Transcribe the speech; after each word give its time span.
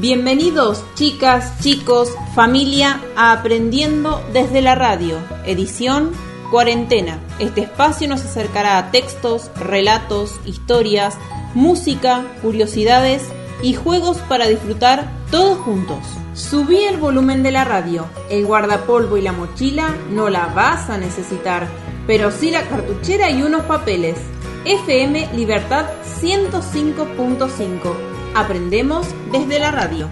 Bienvenidos 0.00 0.84
chicas, 0.94 1.58
chicos, 1.58 2.14
familia 2.36 3.00
a 3.16 3.32
Aprendiendo 3.32 4.22
desde 4.32 4.62
la 4.62 4.76
radio, 4.76 5.18
edición 5.44 6.12
Cuarentena. 6.52 7.18
Este 7.40 7.62
espacio 7.62 8.06
nos 8.06 8.20
acercará 8.20 8.78
a 8.78 8.92
textos, 8.92 9.50
relatos, 9.56 10.38
historias, 10.46 11.18
música, 11.52 12.24
curiosidades 12.42 13.24
y 13.60 13.74
juegos 13.74 14.18
para 14.28 14.46
disfrutar 14.46 15.10
todos 15.32 15.58
juntos. 15.58 15.98
Subí 16.32 16.78
el 16.84 16.98
volumen 16.98 17.42
de 17.42 17.50
la 17.50 17.64
radio. 17.64 18.06
El 18.30 18.46
guardapolvo 18.46 19.16
y 19.16 19.22
la 19.22 19.32
mochila 19.32 19.96
no 20.12 20.30
la 20.30 20.46
vas 20.46 20.90
a 20.90 20.98
necesitar, 20.98 21.66
pero 22.06 22.30
sí 22.30 22.52
la 22.52 22.62
cartuchera 22.68 23.30
y 23.30 23.42
unos 23.42 23.64
papeles. 23.64 24.16
FM 24.64 25.30
Libertad 25.34 25.86
105.5. 26.20 28.07
Aprendemos 28.38 29.08
desde 29.32 29.58
la 29.58 29.72
radio. 29.72 30.08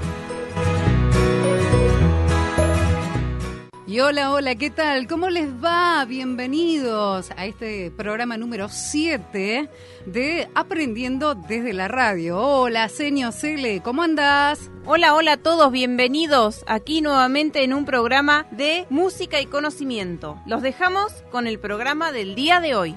Y 3.86 4.00
hola, 4.00 4.32
hola, 4.32 4.56
¿qué 4.56 4.68
tal? 4.68 5.06
¿Cómo 5.06 5.30
les 5.30 5.48
va? 5.62 6.04
Bienvenidos 6.06 7.30
a 7.36 7.46
este 7.46 7.92
programa 7.92 8.36
número 8.36 8.68
7 8.68 9.70
de 10.06 10.48
Aprendiendo 10.56 11.36
desde 11.36 11.72
la 11.72 11.86
radio. 11.86 12.40
Hola, 12.40 12.88
señor 12.88 13.32
Cele, 13.32 13.80
¿cómo 13.80 14.02
andás? 14.02 14.72
Hola, 14.86 15.14
hola 15.14 15.34
a 15.34 15.36
todos, 15.36 15.70
bienvenidos 15.70 16.64
aquí 16.66 17.02
nuevamente 17.02 17.62
en 17.62 17.72
un 17.72 17.84
programa 17.84 18.48
de 18.50 18.86
música 18.90 19.40
y 19.40 19.46
conocimiento. 19.46 20.36
Los 20.46 20.62
dejamos 20.62 21.12
con 21.30 21.46
el 21.46 21.60
programa 21.60 22.10
del 22.10 22.34
día 22.34 22.58
de 22.58 22.74
hoy. 22.74 22.96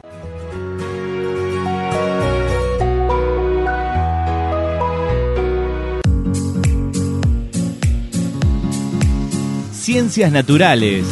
Ciencias 9.92 10.32
Naturales. 10.32 11.04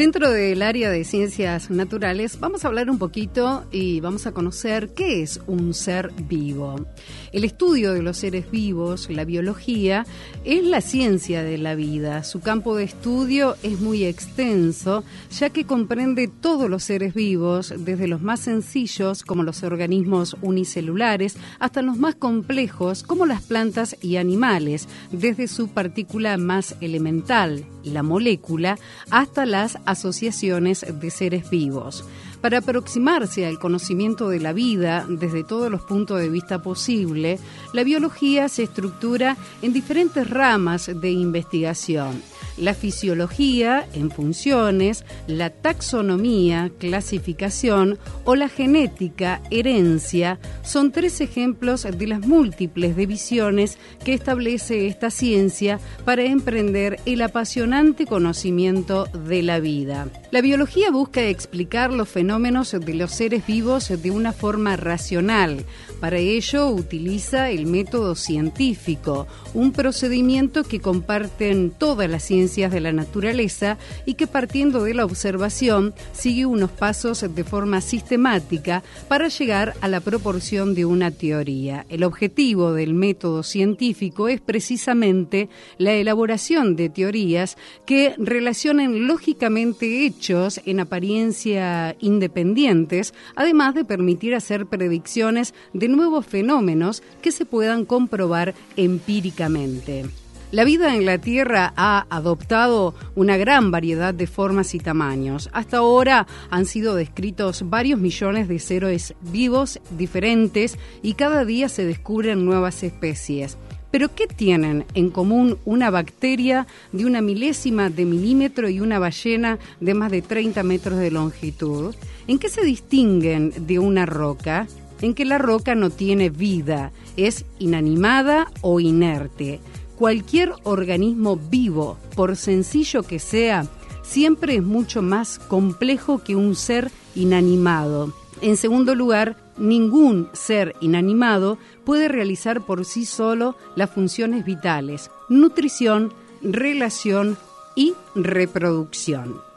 Dentro 0.00 0.30
del 0.30 0.62
área 0.62 0.88
de 0.88 1.04
ciencias 1.04 1.68
naturales 1.68 2.40
vamos 2.40 2.64
a 2.64 2.68
hablar 2.68 2.88
un 2.88 2.96
poquito 2.96 3.66
y 3.70 4.00
vamos 4.00 4.26
a 4.26 4.32
conocer 4.32 4.94
qué 4.94 5.20
es 5.20 5.42
un 5.46 5.74
ser 5.74 6.10
vivo. 6.26 6.86
El 7.32 7.44
estudio 7.44 7.92
de 7.92 8.00
los 8.00 8.16
seres 8.16 8.50
vivos, 8.50 9.10
la 9.10 9.26
biología, 9.26 10.06
es 10.46 10.64
la 10.64 10.80
ciencia 10.80 11.42
de 11.42 11.58
la 11.58 11.74
vida. 11.74 12.24
Su 12.24 12.40
campo 12.40 12.76
de 12.76 12.84
estudio 12.84 13.56
es 13.62 13.78
muy 13.78 14.04
extenso, 14.06 15.04
ya 15.38 15.50
que 15.50 15.66
comprende 15.66 16.28
todos 16.28 16.70
los 16.70 16.82
seres 16.82 17.12
vivos, 17.12 17.74
desde 17.76 18.08
los 18.08 18.22
más 18.22 18.40
sencillos, 18.40 19.22
como 19.22 19.42
los 19.42 19.62
organismos 19.62 20.34
unicelulares, 20.40 21.36
hasta 21.58 21.82
los 21.82 21.98
más 21.98 22.14
complejos, 22.14 23.02
como 23.02 23.26
las 23.26 23.42
plantas 23.42 23.98
y 24.00 24.16
animales, 24.16 24.88
desde 25.12 25.46
su 25.46 25.68
partícula 25.68 26.38
más 26.38 26.74
elemental, 26.80 27.66
la 27.84 28.02
molécula, 28.02 28.78
hasta 29.10 29.44
las 29.44 29.78
asociaciones 29.90 30.84
de 30.88 31.10
seres 31.10 31.50
vivos. 31.50 32.04
Para 32.40 32.58
aproximarse 32.58 33.46
al 33.46 33.58
conocimiento 33.58 34.28
de 34.28 34.40
la 34.40 34.52
vida 34.52 35.06
desde 35.08 35.44
todos 35.44 35.70
los 35.70 35.82
puntos 35.82 36.20
de 36.20 36.28
vista 36.28 36.62
posible, 36.62 37.38
la 37.72 37.84
biología 37.84 38.48
se 38.48 38.62
estructura 38.62 39.36
en 39.62 39.72
diferentes 39.72 40.28
ramas 40.28 40.90
de 40.94 41.10
investigación 41.10 42.22
la 42.60 42.74
fisiología 42.74 43.86
en 43.94 44.10
funciones, 44.10 45.04
la 45.26 45.50
taxonomía, 45.50 46.70
clasificación 46.78 47.98
o 48.24 48.36
la 48.36 48.48
genética, 48.48 49.40
herencia, 49.50 50.38
son 50.62 50.92
tres 50.92 51.20
ejemplos 51.20 51.86
de 51.90 52.06
las 52.06 52.20
múltiples 52.20 52.96
divisiones 52.96 53.78
que 54.04 54.12
establece 54.12 54.86
esta 54.86 55.10
ciencia 55.10 55.80
para 56.04 56.22
emprender 56.24 57.00
el 57.06 57.22
apasionante 57.22 58.06
conocimiento 58.06 59.06
de 59.06 59.42
la 59.42 59.58
vida. 59.58 60.08
La 60.30 60.42
biología 60.42 60.90
busca 60.90 61.22
explicar 61.22 61.92
los 61.92 62.08
fenómenos 62.08 62.72
de 62.78 62.94
los 62.94 63.12
seres 63.12 63.46
vivos 63.46 63.88
de 63.88 64.10
una 64.10 64.32
forma 64.32 64.76
racional. 64.76 65.64
Para 65.98 66.18
ello 66.18 66.68
utiliza 66.68 67.50
el 67.50 67.66
método 67.66 68.14
científico, 68.14 69.26
un 69.54 69.72
procedimiento 69.72 70.62
que 70.62 70.80
comparten 70.80 71.70
todas 71.70 72.08
las 72.08 72.22
ciencias 72.22 72.49
de 72.50 72.80
la 72.80 72.92
naturaleza 72.92 73.78
y 74.06 74.14
que 74.14 74.26
partiendo 74.26 74.82
de 74.82 74.92
la 74.92 75.04
observación 75.04 75.94
sigue 76.12 76.46
unos 76.46 76.72
pasos 76.72 77.24
de 77.32 77.44
forma 77.44 77.80
sistemática 77.80 78.82
para 79.06 79.28
llegar 79.28 79.74
a 79.80 79.86
la 79.86 80.00
proporción 80.00 80.74
de 80.74 80.84
una 80.84 81.12
teoría. 81.12 81.86
El 81.88 82.02
objetivo 82.02 82.72
del 82.72 82.92
método 82.92 83.44
científico 83.44 84.26
es 84.26 84.40
precisamente 84.40 85.48
la 85.78 85.92
elaboración 85.92 86.74
de 86.74 86.88
teorías 86.88 87.56
que 87.86 88.14
relacionen 88.18 89.06
lógicamente 89.06 90.04
hechos 90.04 90.60
en 90.66 90.80
apariencia 90.80 91.94
independientes, 92.00 93.14
además 93.36 93.76
de 93.76 93.84
permitir 93.84 94.34
hacer 94.34 94.66
predicciones 94.66 95.54
de 95.72 95.86
nuevos 95.86 96.26
fenómenos 96.26 97.04
que 97.22 97.30
se 97.30 97.44
puedan 97.44 97.84
comprobar 97.84 98.54
empíricamente. 98.76 100.06
La 100.52 100.64
vida 100.64 100.96
en 100.96 101.06
la 101.06 101.18
Tierra 101.18 101.72
ha 101.76 102.06
adoptado 102.10 102.92
una 103.14 103.36
gran 103.36 103.70
variedad 103.70 104.12
de 104.12 104.26
formas 104.26 104.74
y 104.74 104.80
tamaños. 104.80 105.48
Hasta 105.52 105.76
ahora 105.76 106.26
han 106.50 106.66
sido 106.66 106.96
descritos 106.96 107.70
varios 107.70 108.00
millones 108.00 108.48
de 108.48 108.58
seres 108.58 109.14
vivos 109.20 109.78
diferentes 109.96 110.76
y 111.02 111.14
cada 111.14 111.44
día 111.44 111.68
se 111.68 111.84
descubren 111.84 112.44
nuevas 112.44 112.82
especies. 112.82 113.58
Pero 113.92 114.12
¿qué 114.12 114.26
tienen 114.26 114.86
en 114.94 115.10
común 115.10 115.56
una 115.64 115.88
bacteria 115.88 116.66
de 116.90 117.06
una 117.06 117.22
milésima 117.22 117.88
de 117.88 118.04
milímetro 118.04 118.68
y 118.68 118.80
una 118.80 118.98
ballena 118.98 119.60
de 119.78 119.94
más 119.94 120.10
de 120.10 120.20
30 120.20 120.64
metros 120.64 120.98
de 120.98 121.12
longitud? 121.12 121.94
¿En 122.26 122.40
qué 122.40 122.48
se 122.48 122.64
distinguen 122.64 123.52
de 123.68 123.78
una 123.78 124.04
roca? 124.04 124.66
En 125.00 125.14
que 125.14 125.24
la 125.24 125.38
roca 125.38 125.76
no 125.76 125.90
tiene 125.90 126.28
vida, 126.28 126.90
es 127.16 127.44
inanimada 127.60 128.50
o 128.62 128.80
inerte 128.80 129.60
cualquier 130.00 130.54
organismo 130.62 131.36
vivo, 131.36 131.98
por 132.16 132.34
sencillo 132.34 133.02
que 133.02 133.18
sea, 133.18 133.66
siempre 134.00 134.56
es 134.56 134.62
mucho 134.62 135.02
más 135.02 135.38
complejo 135.38 136.22
que 136.24 136.36
un 136.36 136.56
ser 136.56 136.90
inanimado. 137.14 138.10
En 138.40 138.56
segundo 138.56 138.94
lugar, 138.94 139.36
ningún 139.58 140.30
ser 140.32 140.74
inanimado 140.80 141.58
puede 141.84 142.08
realizar 142.08 142.64
por 142.64 142.86
sí 142.86 143.04
solo 143.04 143.56
las 143.76 143.90
funciones 143.90 144.46
vitales, 144.46 145.10
nutrición, 145.28 146.14
relación 146.40 147.36
y 147.76 147.92
reproducción. 148.14 149.49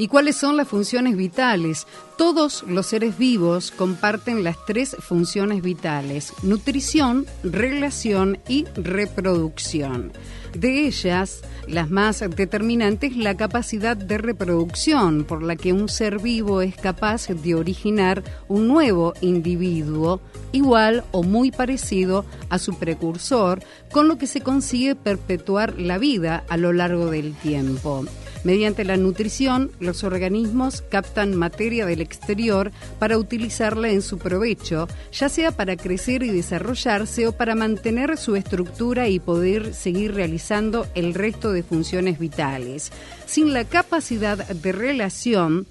¿Y 0.00 0.08
cuáles 0.08 0.36
son 0.36 0.56
las 0.56 0.66
funciones 0.66 1.14
vitales? 1.14 1.86
Todos 2.16 2.62
los 2.66 2.86
seres 2.86 3.18
vivos 3.18 3.70
comparten 3.70 4.42
las 4.42 4.56
tres 4.64 4.96
funciones 4.98 5.60
vitales, 5.60 6.32
nutrición, 6.42 7.26
relación 7.42 8.38
y 8.48 8.64
reproducción. 8.76 10.10
De 10.54 10.86
ellas, 10.86 11.42
las 11.68 11.90
más 11.90 12.20
determinantes, 12.34 13.14
la 13.14 13.36
capacidad 13.36 13.94
de 13.94 14.16
reproducción, 14.16 15.24
por 15.24 15.42
la 15.42 15.54
que 15.56 15.74
un 15.74 15.90
ser 15.90 16.18
vivo 16.18 16.62
es 16.62 16.76
capaz 16.76 17.28
de 17.28 17.54
originar 17.54 18.22
un 18.48 18.68
nuevo 18.68 19.12
individuo 19.20 20.22
igual 20.52 21.04
o 21.10 21.22
muy 21.22 21.50
parecido 21.50 22.24
a 22.48 22.58
su 22.58 22.78
precursor, 22.78 23.62
con 23.92 24.08
lo 24.08 24.16
que 24.16 24.26
se 24.26 24.40
consigue 24.40 24.94
perpetuar 24.94 25.78
la 25.78 25.98
vida 25.98 26.42
a 26.48 26.56
lo 26.56 26.72
largo 26.72 27.10
del 27.10 27.34
tiempo. 27.34 28.06
Mediante 28.42 28.84
la 28.84 28.96
nutrición, 28.96 29.70
los 29.80 30.02
organismos 30.02 30.82
captan 30.82 31.36
materia 31.36 31.84
del 31.84 32.00
exterior 32.00 32.72
para 32.98 33.18
utilizarla 33.18 33.90
en 33.90 34.00
su 34.00 34.16
provecho, 34.16 34.88
ya 35.12 35.28
sea 35.28 35.52
para 35.52 35.76
crecer 35.76 36.22
y 36.22 36.30
desarrollarse 36.30 37.26
o 37.26 37.32
para 37.32 37.54
mantener 37.54 38.16
su 38.16 38.36
estructura 38.36 39.08
y 39.08 39.18
poder 39.18 39.74
seguir 39.74 40.14
realizando 40.14 40.86
el 40.94 41.12
resto 41.12 41.52
de 41.52 41.62
funciones 41.62 42.18
vitales. 42.18 42.92
Sin 43.26 43.52
la 43.52 43.64
capacidad 43.64 44.38
de 44.38 44.72
relación, 44.72 45.66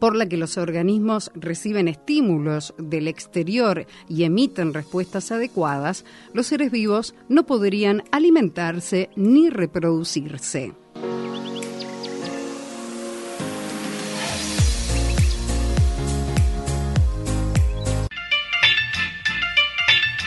por 0.00 0.16
la 0.16 0.26
que 0.26 0.36
los 0.36 0.58
organismos 0.58 1.30
reciben 1.34 1.88
estímulos 1.88 2.74
del 2.78 3.08
exterior 3.08 3.86
y 4.08 4.24
emiten 4.24 4.74
respuestas 4.74 5.30
adecuadas, 5.32 6.04
los 6.32 6.46
seres 6.46 6.70
vivos 6.70 7.14
no 7.28 7.46
podrían 7.46 8.02
alimentarse 8.10 9.10
ni 9.16 9.50
reproducirse. 9.50 10.72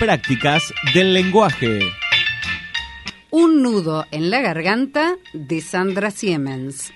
Prácticas 0.01 0.73
del 0.95 1.13
lenguaje. 1.13 1.79
Un 3.29 3.61
nudo 3.61 4.07
en 4.09 4.31
la 4.31 4.41
garganta 4.41 5.15
de 5.31 5.61
Sandra 5.61 6.09
Siemens. 6.09 6.91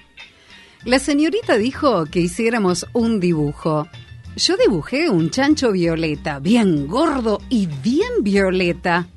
La 0.85 0.97
señorita 0.97 1.55
dijo 1.57 2.05
que 2.07 2.19
hiciéramos 2.19 2.87
un 2.93 3.19
dibujo. 3.19 3.87
Yo 4.35 4.57
dibujé 4.57 5.11
un 5.11 5.29
chancho 5.29 5.71
violeta, 5.71 6.39
bien 6.39 6.87
gordo 6.87 7.39
y 7.47 7.67
bien 7.67 8.23
violeta. 8.23 9.07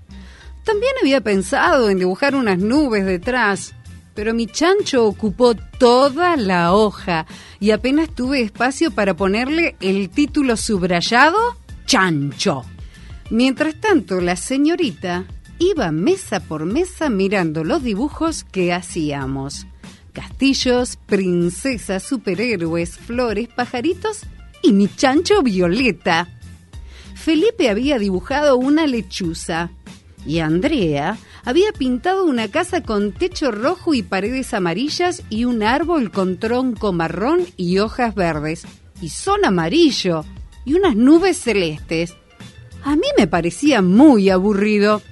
También 0.65 0.93
había 1.01 1.23
pensado 1.23 1.89
en 1.89 1.99
dibujar 1.99 2.35
unas 2.35 2.59
nubes 2.59 3.07
detrás, 3.07 3.75
pero 4.13 4.35
mi 4.35 4.49
chancho 4.49 5.07
ocupó 5.07 5.55
toda 5.55 6.37
la 6.37 6.75
hoja 6.75 7.25
y 7.59 7.71
apenas 7.71 8.15
tuve 8.15 8.43
espacio 8.43 8.91
para 8.91 9.15
ponerle 9.15 9.77
el 9.81 10.11
título 10.11 10.59
subrayado 10.59 11.39
Chancho. 11.87 12.67
Mientras 13.31 13.75
tanto, 13.75 14.21
la 14.21 14.37
señorita 14.37 15.27
iba 15.59 15.91
mesa 15.93 16.41
por 16.41 16.65
mesa 16.65 17.11
mirando 17.11 17.65
los 17.65 17.83
dibujos 17.83 18.45
que 18.45 18.73
hacíamos. 18.73 19.67
Castillos, 20.13 20.97
princesas, 21.07 22.03
superhéroes, 22.03 22.97
flores, 22.97 23.49
pajaritos 23.49 24.21
y 24.63 24.73
mi 24.73 24.89
chancho 24.89 25.43
violeta. 25.43 26.29
Felipe 27.15 27.69
había 27.69 27.99
dibujado 27.99 28.57
una 28.57 28.87
lechuza 28.87 29.71
y 30.27 30.39
Andrea 30.39 31.19
había 31.45 31.73
pintado 31.73 32.25
una 32.25 32.49
casa 32.49 32.83
con 32.83 33.13
techo 33.13 33.51
rojo 33.51 33.95
y 33.95 34.03
paredes 34.03 34.55
amarillas 34.55 35.23
y 35.31 35.45
un 35.45 35.63
árbol 35.63 36.11
con 36.11 36.39
tronco 36.39 36.93
marrón 36.93 37.47
y 37.57 37.79
hojas 37.79 38.15
verdes 38.15 38.67
y 39.01 39.11
son 39.11 39.45
amarillo 39.45 40.25
y 40.65 40.75
unas 40.75 40.97
nubes 40.97 41.39
celestes. 41.39 42.15
A 42.85 42.97
mí 42.97 43.07
me 43.17 43.27
parecía 43.27 43.83
muy 43.83 44.31
aburrido. 44.31 45.03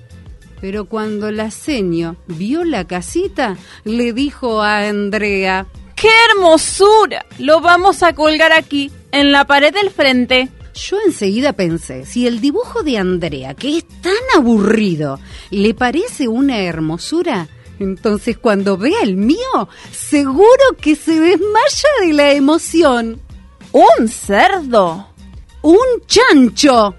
Pero 0.60 0.86
cuando 0.86 1.30
la 1.30 1.50
seño 1.50 2.16
vio 2.26 2.64
la 2.64 2.86
casita, 2.86 3.56
le 3.84 4.12
dijo 4.12 4.62
a 4.62 4.88
Andrea, 4.88 5.66
¡Qué 5.94 6.08
hermosura! 6.30 7.24
Lo 7.38 7.60
vamos 7.60 8.02
a 8.02 8.14
colgar 8.14 8.52
aquí, 8.52 8.90
en 9.12 9.32
la 9.32 9.46
pared 9.46 9.72
del 9.72 9.90
frente. 9.90 10.48
Yo 10.74 10.98
enseguida 11.06 11.54
pensé, 11.54 12.04
si 12.04 12.26
el 12.26 12.40
dibujo 12.40 12.82
de 12.82 12.98
Andrea, 12.98 13.54
que 13.54 13.78
es 13.78 13.88
tan 14.02 14.12
aburrido, 14.36 15.18
le 15.50 15.72
parece 15.72 16.28
una 16.28 16.58
hermosura, 16.58 17.48
entonces 17.78 18.36
cuando 18.36 18.76
vea 18.76 19.00
el 19.02 19.16
mío, 19.16 19.68
seguro 19.90 20.76
que 20.78 20.94
se 20.94 21.18
desmaya 21.18 21.88
de 22.02 22.12
la 22.12 22.32
emoción. 22.32 23.20
¡Un 23.72 24.08
cerdo! 24.08 25.08
¡Un 25.62 26.06
chancho! 26.06 26.94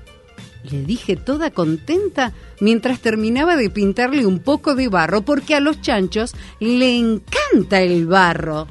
Le 0.70 0.84
dije 0.84 1.16
toda 1.16 1.52
contenta 1.52 2.34
mientras 2.60 3.00
terminaba 3.00 3.56
de 3.56 3.70
pintarle 3.70 4.26
un 4.26 4.40
poco 4.40 4.76
de 4.76 4.90
barro, 4.90 5.22
porque 5.22 5.56
a 5.56 5.60
los 5.60 5.82
chanchos 5.82 6.36
le 6.60 6.98
encanta 6.98 7.82
el 7.82 8.06
barro. 8.06 8.68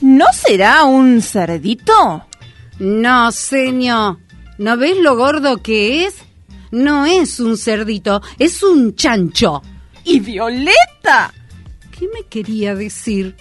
¿No 0.00 0.26
será 0.32 0.84
un 0.84 1.20
cerdito? 1.20 2.24
No, 2.78 3.32
señor. 3.32 4.18
¿No 4.58 4.76
ves 4.76 4.96
lo 4.98 5.16
gordo 5.16 5.62
que 5.62 6.04
es? 6.04 6.16
No 6.70 7.06
es 7.06 7.40
un 7.40 7.56
cerdito, 7.56 8.22
es 8.38 8.62
un 8.62 8.94
chancho. 8.94 9.62
¿Y 10.04 10.20
Violeta? 10.20 11.32
¿Qué 11.90 12.08
me 12.12 12.24
quería 12.28 12.74
decir? 12.74 13.36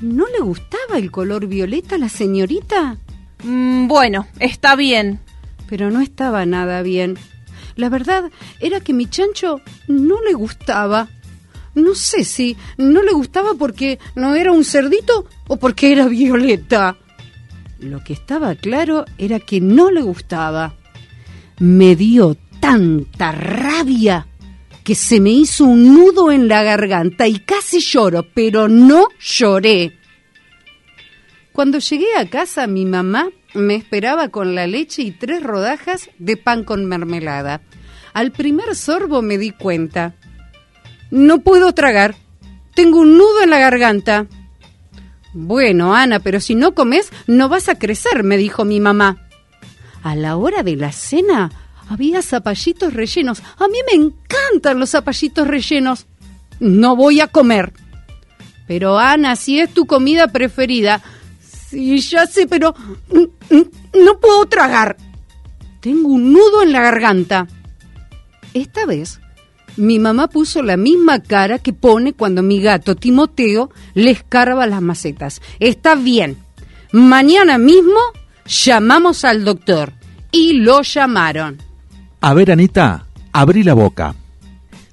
¿No 0.00 0.26
le 0.26 0.40
gustaba 0.40 0.98
el 0.98 1.10
color 1.10 1.46
violeta 1.46 1.94
a 1.94 1.98
la 1.98 2.08
señorita? 2.08 2.98
Mm, 3.44 3.86
bueno, 3.88 4.26
está 4.38 4.76
bien. 4.76 5.20
Pero 5.68 5.90
no 5.90 6.00
estaba 6.00 6.46
nada 6.46 6.82
bien. 6.82 7.18
La 7.76 7.88
verdad 7.88 8.30
era 8.60 8.80
que 8.80 8.92
mi 8.92 9.06
chancho 9.06 9.60
no 9.88 10.22
le 10.22 10.32
gustaba. 10.32 11.08
No 11.74 11.94
sé 11.94 12.24
si 12.24 12.56
no 12.78 13.02
le 13.02 13.12
gustaba 13.12 13.54
porque 13.54 13.98
no 14.14 14.34
era 14.34 14.52
un 14.52 14.64
cerdito 14.64 15.26
o 15.46 15.58
porque 15.58 15.92
era 15.92 16.06
violeta. 16.08 16.96
Lo 17.80 18.02
que 18.02 18.14
estaba 18.14 18.54
claro 18.54 19.04
era 19.18 19.38
que 19.40 19.60
no 19.60 19.90
le 19.90 20.00
gustaba. 20.00 20.74
Me 21.58 21.94
dio 21.96 22.36
tanta 22.60 23.32
rabia 23.32 24.26
que 24.82 24.94
se 24.94 25.20
me 25.20 25.30
hizo 25.30 25.64
un 25.64 25.94
nudo 25.94 26.30
en 26.30 26.48
la 26.48 26.62
garganta 26.62 27.26
y 27.26 27.40
casi 27.40 27.80
lloro, 27.80 28.24
pero 28.32 28.68
no 28.68 29.08
lloré. 29.20 29.98
Cuando 31.52 31.78
llegué 31.78 32.14
a 32.16 32.28
casa, 32.28 32.66
mi 32.66 32.84
mamá 32.84 33.28
me 33.56 33.74
esperaba 33.74 34.28
con 34.28 34.54
la 34.54 34.66
leche 34.66 35.02
y 35.02 35.10
tres 35.10 35.42
rodajas 35.42 36.10
de 36.18 36.36
pan 36.36 36.64
con 36.64 36.84
mermelada. 36.84 37.62
Al 38.12 38.32
primer 38.32 38.74
sorbo 38.74 39.22
me 39.22 39.38
di 39.38 39.50
cuenta. 39.50 40.14
No 41.10 41.40
puedo 41.40 41.72
tragar. 41.72 42.14
Tengo 42.74 43.00
un 43.00 43.16
nudo 43.16 43.42
en 43.42 43.50
la 43.50 43.58
garganta. 43.58 44.26
Bueno, 45.32 45.94
Ana, 45.94 46.20
pero 46.20 46.40
si 46.40 46.54
no 46.54 46.74
comes, 46.74 47.10
no 47.26 47.48
vas 47.48 47.68
a 47.68 47.78
crecer, 47.78 48.22
me 48.22 48.36
dijo 48.36 48.64
mi 48.64 48.80
mamá. 48.80 49.28
A 50.02 50.14
la 50.14 50.36
hora 50.36 50.62
de 50.62 50.76
la 50.76 50.92
cena 50.92 51.50
había 51.88 52.22
zapallitos 52.22 52.94
rellenos. 52.94 53.42
A 53.58 53.68
mí 53.68 53.78
me 53.90 54.02
encantan 54.02 54.78
los 54.78 54.90
zapallitos 54.90 55.46
rellenos. 55.46 56.06
No 56.58 56.96
voy 56.96 57.20
a 57.20 57.26
comer. 57.26 57.72
Pero 58.66 58.98
Ana, 58.98 59.36
si 59.36 59.60
es 59.60 59.72
tu 59.72 59.86
comida 59.86 60.28
preferida. 60.28 61.02
Sí, 61.68 61.98
ya 61.98 62.26
sé, 62.26 62.46
pero 62.46 62.74
no 63.10 64.20
puedo 64.20 64.46
tragar. 64.46 64.96
Tengo 65.80 66.08
un 66.08 66.32
nudo 66.32 66.62
en 66.62 66.72
la 66.72 66.80
garganta. 66.80 67.46
Esta 68.54 68.86
vez 68.86 69.20
mi 69.76 69.98
mamá 69.98 70.28
puso 70.28 70.62
la 70.62 70.76
misma 70.76 71.22
cara 71.22 71.58
que 71.58 71.72
pone 71.72 72.14
cuando 72.14 72.42
mi 72.42 72.60
gato 72.60 72.96
Timoteo 72.96 73.70
le 73.94 74.10
escarba 74.10 74.66
las 74.66 74.80
macetas. 74.80 75.42
Está 75.60 75.94
bien. 75.94 76.38
Mañana 76.92 77.58
mismo 77.58 78.00
llamamos 78.46 79.24
al 79.24 79.44
doctor. 79.44 79.92
Y 80.32 80.54
lo 80.54 80.82
llamaron. 80.82 81.58
A 82.20 82.34
ver, 82.34 82.50
Anita, 82.52 83.06
abrí 83.32 83.62
la 83.62 83.74
boca. 83.74 84.14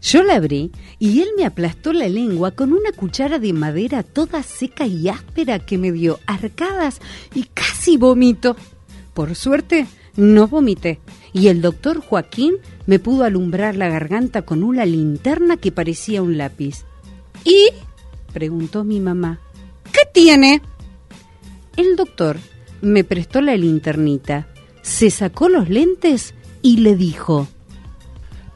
Yo 0.04 0.22
la 0.22 0.36
abrí 0.36 0.70
y 1.00 1.22
él 1.22 1.30
me 1.38 1.46
aplastó 1.46 1.94
la 1.94 2.10
lengua 2.10 2.52
con 2.52 2.74
una 2.74 2.92
cuchara 2.92 3.40
de 3.40 3.54
madera 3.54 4.04
toda 4.04 4.44
seca 4.44 4.86
y 4.86 5.08
áspera 5.08 5.60
que 5.60 5.78
me 5.78 5.94
dio 5.94 6.20
arcadas 6.28 7.00
y 7.34 7.44
casi 7.44 7.96
vomito. 7.96 8.58
Por 9.14 9.34
suerte, 9.36 9.88
no 10.18 10.50
vomité 10.50 11.00
y 11.32 11.48
el 11.48 11.62
doctor 11.62 12.02
Joaquín 12.02 12.56
me 12.86 13.00
pudo 13.00 13.24
alumbrar 13.24 13.78
la 13.78 13.88
garganta 13.88 14.42
con 14.42 14.62
una 14.62 14.86
linterna 14.86 15.56
que 15.56 15.72
parecía 15.72 16.22
un 16.22 16.38
lápiz. 16.38 16.84
¿Y? 17.46 17.70
preguntó 18.34 18.84
mi 18.84 19.00
mamá. 19.00 19.40
¿Qué 19.94 20.02
tiene? 20.14 20.62
El 21.78 21.96
doctor 21.96 22.38
me 22.82 23.06
prestó 23.06 23.40
la 23.40 23.56
linternita, 23.56 24.48
se 24.82 25.10
sacó 25.10 25.48
los 25.48 25.70
lentes 25.70 26.34
y 26.62 26.78
le 26.78 26.98
dijo... 26.98 27.48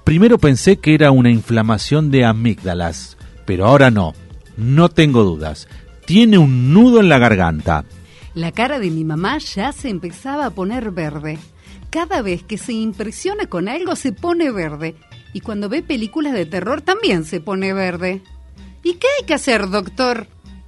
Primero 0.07 0.37
pensé 0.37 0.77
que 0.77 0.93
era 0.93 1.11
una 1.11 1.29
inflamación 1.29 2.11
de 2.11 2.23
amígdalas, 2.23 3.17
pero 3.45 3.65
ahora 3.65 3.91
no. 3.91 4.13
No 4.55 4.87
tengo 4.87 5.25
dudas. 5.25 5.67
Tiene 6.05 6.37
un 6.37 6.73
nudo 6.73 7.01
en 7.01 7.09
la 7.09 7.19
garganta. 7.19 7.83
La 8.33 8.53
cara 8.53 8.79
de 8.79 8.89
mi 8.89 9.03
mamá 9.03 9.37
ya 9.39 9.73
se 9.73 9.89
empezaba 9.89 10.45
a 10.45 10.51
poner 10.51 10.91
verde. 10.91 11.37
Cada 11.89 12.21
vez 12.21 12.41
que 12.41 12.57
se 12.57 12.71
impresiona 12.71 13.47
con 13.47 13.67
algo 13.67 13.97
se 13.97 14.13
pone 14.13 14.49
verde. 14.49 14.95
Y 15.33 15.41
cuando 15.41 15.67
ve 15.67 15.81
películas 15.83 16.31
de 16.31 16.45
terror 16.45 16.79
también 16.79 17.25
se 17.25 17.41
pone 17.41 17.73
verde. 17.73 18.21
¿Y 18.83 18.93
qué 18.93 19.07
hay 19.19 19.25
que 19.25 19.33
hacer, 19.33 19.69
doctor? 19.69 20.27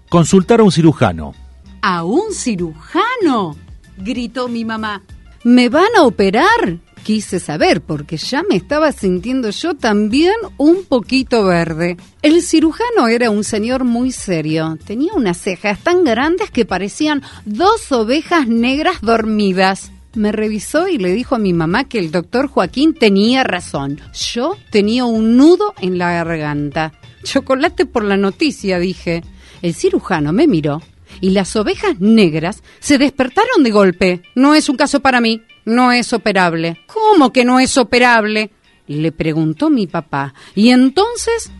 Consultar 0.10 0.60
a 0.60 0.64
un 0.64 0.72
cirujano. 0.74 1.34
¿A 1.82 2.04
un 2.04 2.34
cirujano? 2.34 3.56
gritó 3.96 4.50
mi 4.50 4.66
mamá. 4.66 5.02
¿Me 5.46 5.70
van 5.70 5.96
a 5.98 6.04
operar? 6.04 6.80
Quise 7.10 7.40
saber 7.40 7.82
porque 7.82 8.18
ya 8.18 8.44
me 8.48 8.56
estaba 8.56 8.92
sintiendo 8.92 9.50
yo 9.50 9.74
también 9.74 10.36
un 10.58 10.86
poquito 10.86 11.44
verde. 11.44 11.98
El 12.22 12.44
cirujano 12.44 13.08
era 13.08 13.32
un 13.32 13.44
señor 13.44 13.84
muy 13.84 14.12
serio. 14.12 14.78
Tenía 14.86 15.14
unas 15.16 15.38
cejas 15.38 15.80
tan 15.80 16.04
grandes 16.04 16.52
que 16.52 16.66
parecían 16.66 17.24
dos 17.46 17.92
ovejas 17.92 18.48
negras 18.48 19.02
dormidas. 19.02 19.92
Me 20.14 20.32
revisó 20.32 20.88
y 20.88 21.00
le 21.00 21.12
dijo 21.14 21.34
a 21.34 21.40
mi 21.40 21.52
mamá 21.52 21.86
que 21.86 21.98
el 21.98 22.12
doctor 22.12 22.46
Joaquín 22.46 22.94
tenía 22.94 23.44
razón. 23.44 24.00
Yo 24.14 24.56
tenía 24.70 25.06
un 25.06 25.36
nudo 25.36 25.74
en 25.82 25.98
la 25.98 26.12
garganta. 26.12 26.94
Chocolate 27.24 27.88
por 27.88 28.04
la 28.04 28.18
noticia, 28.18 28.78
dije. 28.78 29.24
El 29.64 29.74
cirujano 29.74 30.32
me 30.32 30.46
miró 30.46 30.80
y 31.22 31.32
las 31.32 31.56
ovejas 31.56 32.00
negras 32.00 32.64
se 32.80 32.98
despertaron 32.98 33.64
de 33.64 33.72
golpe. 33.72 34.22
No 34.36 34.56
es 34.56 34.70
un 34.70 34.78
caso 34.78 35.00
para 35.00 35.22
mí, 35.22 35.42
no 35.70 35.92
es 35.92 36.12
operable. 36.14 36.82
¿Cómo 36.88 37.32
que 37.32 37.46
no 37.46 37.60
es 37.60 37.78
operable? 37.78 38.52
Le 38.88 39.12
preguntó 39.12 39.70
mi 39.70 39.88
papá. 39.88 40.34
¿Y 40.56 40.70
entonces? 40.70 41.52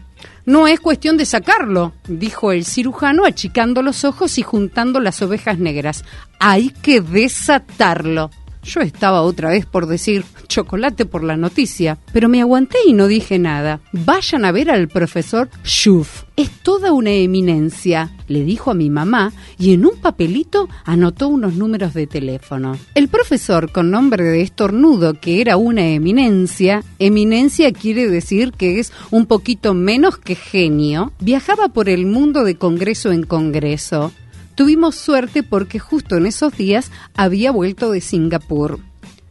No 0.46 0.68
es 0.68 0.80
cuestión 0.80 1.16
de 1.16 1.26
sacarlo, 1.26 1.94
dijo 2.08 2.52
el 2.52 2.66
cirujano 2.66 3.26
achicando 3.26 3.84
los 3.84 4.04
ojos 4.04 4.40
y 4.40 4.42
juntando 4.42 5.00
las 5.00 5.22
ovejas 5.22 5.60
negras. 5.60 6.04
Hay 6.40 6.72
que 6.72 7.02
desatarlo. 7.02 8.32
Yo 8.70 8.82
estaba 8.82 9.24
otra 9.24 9.50
vez 9.50 9.66
por 9.66 9.88
decir 9.88 10.24
chocolate 10.48 11.06
por 11.06 11.24
la 11.24 11.36
noticia, 11.36 11.98
pero 12.14 12.30
me 12.30 12.40
aguanté 12.40 12.78
y 12.86 12.94
no 12.94 13.08
dije 13.08 13.40
nada. 13.40 13.80
Vayan 13.94 14.46
a 14.46 14.52
ver 14.52 14.70
al 14.70 14.88
profesor 14.88 15.50
Schuf. 15.64 16.26
Es 16.36 16.52
toda 16.62 16.92
una 16.92 17.10
eminencia, 17.10 18.12
le 18.28 18.44
dijo 18.44 18.70
a 18.70 18.76
mi 18.76 18.92
mamá 18.92 19.34
y 19.58 19.74
en 19.74 19.88
un 19.88 19.98
papelito 19.98 20.70
anotó 20.86 21.30
unos 21.30 21.56
números 21.56 21.96
de 21.96 22.06
teléfono. 22.06 22.78
El 22.94 23.08
profesor, 23.08 23.72
con 23.72 23.90
nombre 23.90 24.24
de 24.24 24.42
estornudo, 24.42 25.16
que 25.16 25.42
era 25.42 25.58
una 25.58 25.88
eminencia, 25.88 26.84
eminencia 27.00 27.72
quiere 27.72 28.08
decir 28.08 28.52
que 28.52 28.80
es 28.80 28.94
un 29.10 29.26
poquito 29.26 29.74
menos 29.74 30.20
que 30.20 30.36
genio, 30.36 31.12
viajaba 31.20 31.70
por 31.70 31.90
el 31.90 32.06
mundo 32.06 32.44
de 32.44 32.54
congreso 32.54 33.12
en 33.12 33.24
congreso. 33.24 34.14
Tuvimos 34.60 34.96
suerte 34.96 35.42
porque 35.42 35.80
justo 35.80 36.18
en 36.18 36.26
esos 36.26 36.58
días 36.58 36.92
había 37.16 37.50
vuelto 37.50 37.92
de 37.92 38.02
Singapur. 38.02 38.80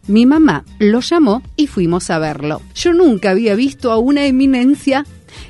Mi 0.06 0.24
mamá 0.24 0.64
lo 0.78 1.00
llamó 1.00 1.42
y 1.54 1.66
fuimos 1.66 2.08
a 2.08 2.18
verlo. 2.18 2.62
Yo 2.74 2.94
nunca 2.94 3.32
había 3.32 3.54
visto 3.54 3.92
a 3.92 3.98
una 3.98 4.24
eminencia. 4.24 5.04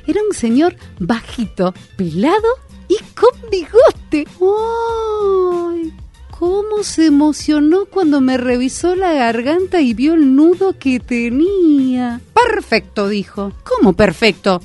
Era 0.05 0.19
un 0.21 0.35
señor 0.35 0.75
bajito, 0.99 1.73
pelado 1.95 2.49
y 2.89 2.97
con 3.15 3.29
bigote. 3.49 4.27
¡Ay! 4.41 5.93
¿Cómo 6.37 6.83
se 6.83 7.05
emocionó 7.05 7.85
cuando 7.85 8.19
me 8.19 8.35
revisó 8.35 8.97
la 8.97 9.13
garganta 9.13 9.79
y 9.79 9.93
vio 9.93 10.13
el 10.15 10.35
nudo 10.35 10.77
que 10.77 10.99
tenía? 10.99 12.19
Perfecto, 12.33 13.07
dijo. 13.07 13.53
¿Cómo 13.63 13.93
perfecto? 13.93 14.59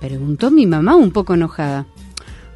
Preguntó 0.00 0.50
mi 0.50 0.64
mamá 0.64 0.96
un 0.96 1.10
poco 1.10 1.34
enojada. 1.34 1.84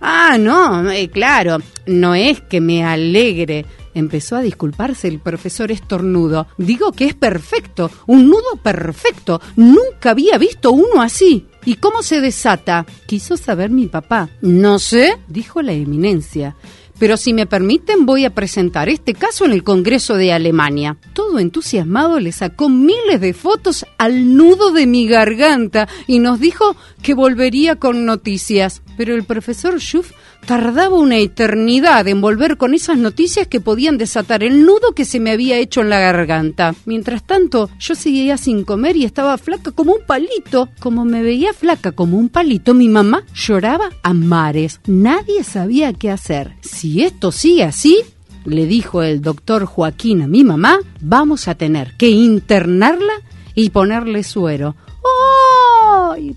Ah, 0.00 0.36
no, 0.38 0.90
eh, 0.90 1.08
claro, 1.10 1.58
no 1.86 2.14
es 2.14 2.40
que 2.40 2.60
me 2.60 2.84
alegre. 2.84 3.66
Empezó 3.94 4.36
a 4.36 4.42
disculparse 4.42 5.08
el 5.08 5.18
profesor 5.18 5.72
estornudo. 5.72 6.46
Digo 6.56 6.92
que 6.92 7.06
es 7.06 7.14
perfecto, 7.14 7.90
un 8.06 8.28
nudo 8.28 8.56
perfecto. 8.62 9.40
Nunca 9.56 10.10
había 10.10 10.38
visto 10.38 10.70
uno 10.70 11.02
así. 11.02 11.46
¿Y 11.64 11.74
cómo 11.74 12.02
se 12.02 12.20
desata? 12.20 12.86
Quiso 13.06 13.36
saber 13.36 13.70
mi 13.70 13.86
papá. 13.86 14.28
No 14.40 14.78
sé, 14.78 15.18
dijo 15.26 15.62
la 15.62 15.72
eminencia. 15.72 16.54
Pero 16.98 17.16
si 17.16 17.32
me 17.32 17.46
permiten 17.46 18.06
voy 18.06 18.24
a 18.24 18.34
presentar 18.34 18.88
este 18.88 19.14
caso 19.14 19.44
en 19.44 19.52
el 19.52 19.62
Congreso 19.62 20.14
de 20.14 20.32
Alemania. 20.32 20.96
Todo 21.12 21.38
entusiasmado 21.38 22.18
le 22.18 22.32
sacó 22.32 22.68
miles 22.68 23.20
de 23.20 23.34
fotos 23.34 23.86
al 23.98 24.36
nudo 24.36 24.72
de 24.72 24.86
mi 24.86 25.06
garganta 25.06 25.88
y 26.06 26.18
nos 26.18 26.40
dijo 26.40 26.76
que 27.02 27.14
volvería 27.14 27.76
con 27.76 28.04
noticias. 28.04 28.82
Pero 28.96 29.14
el 29.14 29.24
profesor 29.24 29.78
Schuff 29.80 30.10
tardaba 30.46 30.96
una 30.96 31.18
eternidad 31.18 32.08
en 32.08 32.20
volver 32.20 32.56
con 32.56 32.74
esas 32.74 32.96
noticias 32.96 33.46
que 33.46 33.60
podían 33.60 33.98
desatar 33.98 34.42
el 34.42 34.64
nudo 34.64 34.92
que 34.94 35.04
se 35.04 35.20
me 35.20 35.30
había 35.30 35.58
hecho 35.58 35.82
en 35.82 35.90
la 35.90 36.00
garganta. 36.00 36.74
Mientras 36.86 37.26
tanto, 37.26 37.68
yo 37.78 37.94
seguía 37.94 38.38
sin 38.38 38.64
comer 38.64 38.96
y 38.96 39.04
estaba 39.04 39.36
flaca 39.38 39.72
como 39.72 39.92
un 39.92 40.06
palito. 40.06 40.68
Como 40.80 41.04
me 41.04 41.22
veía 41.22 41.52
flaca 41.52 41.92
como 41.92 42.18
un 42.18 42.28
palito, 42.28 42.74
mi 42.74 42.88
mamá 42.88 43.24
lloraba 43.34 43.90
a 44.02 44.14
mares. 44.14 44.80
Nadie 44.86 45.44
sabía 45.44 45.92
qué 45.92 46.10
hacer. 46.10 46.54
Si 46.62 47.02
esto 47.02 47.30
sigue 47.30 47.64
así, 47.64 47.98
le 48.44 48.66
dijo 48.66 49.02
el 49.02 49.20
doctor 49.20 49.66
Joaquín 49.66 50.22
a 50.22 50.26
mi 50.26 50.44
mamá, 50.44 50.78
vamos 51.00 51.48
a 51.48 51.54
tener 51.54 51.94
que 51.96 52.08
internarla 52.08 53.12
y 53.54 53.70
ponerle 53.70 54.22
suero. 54.22 54.76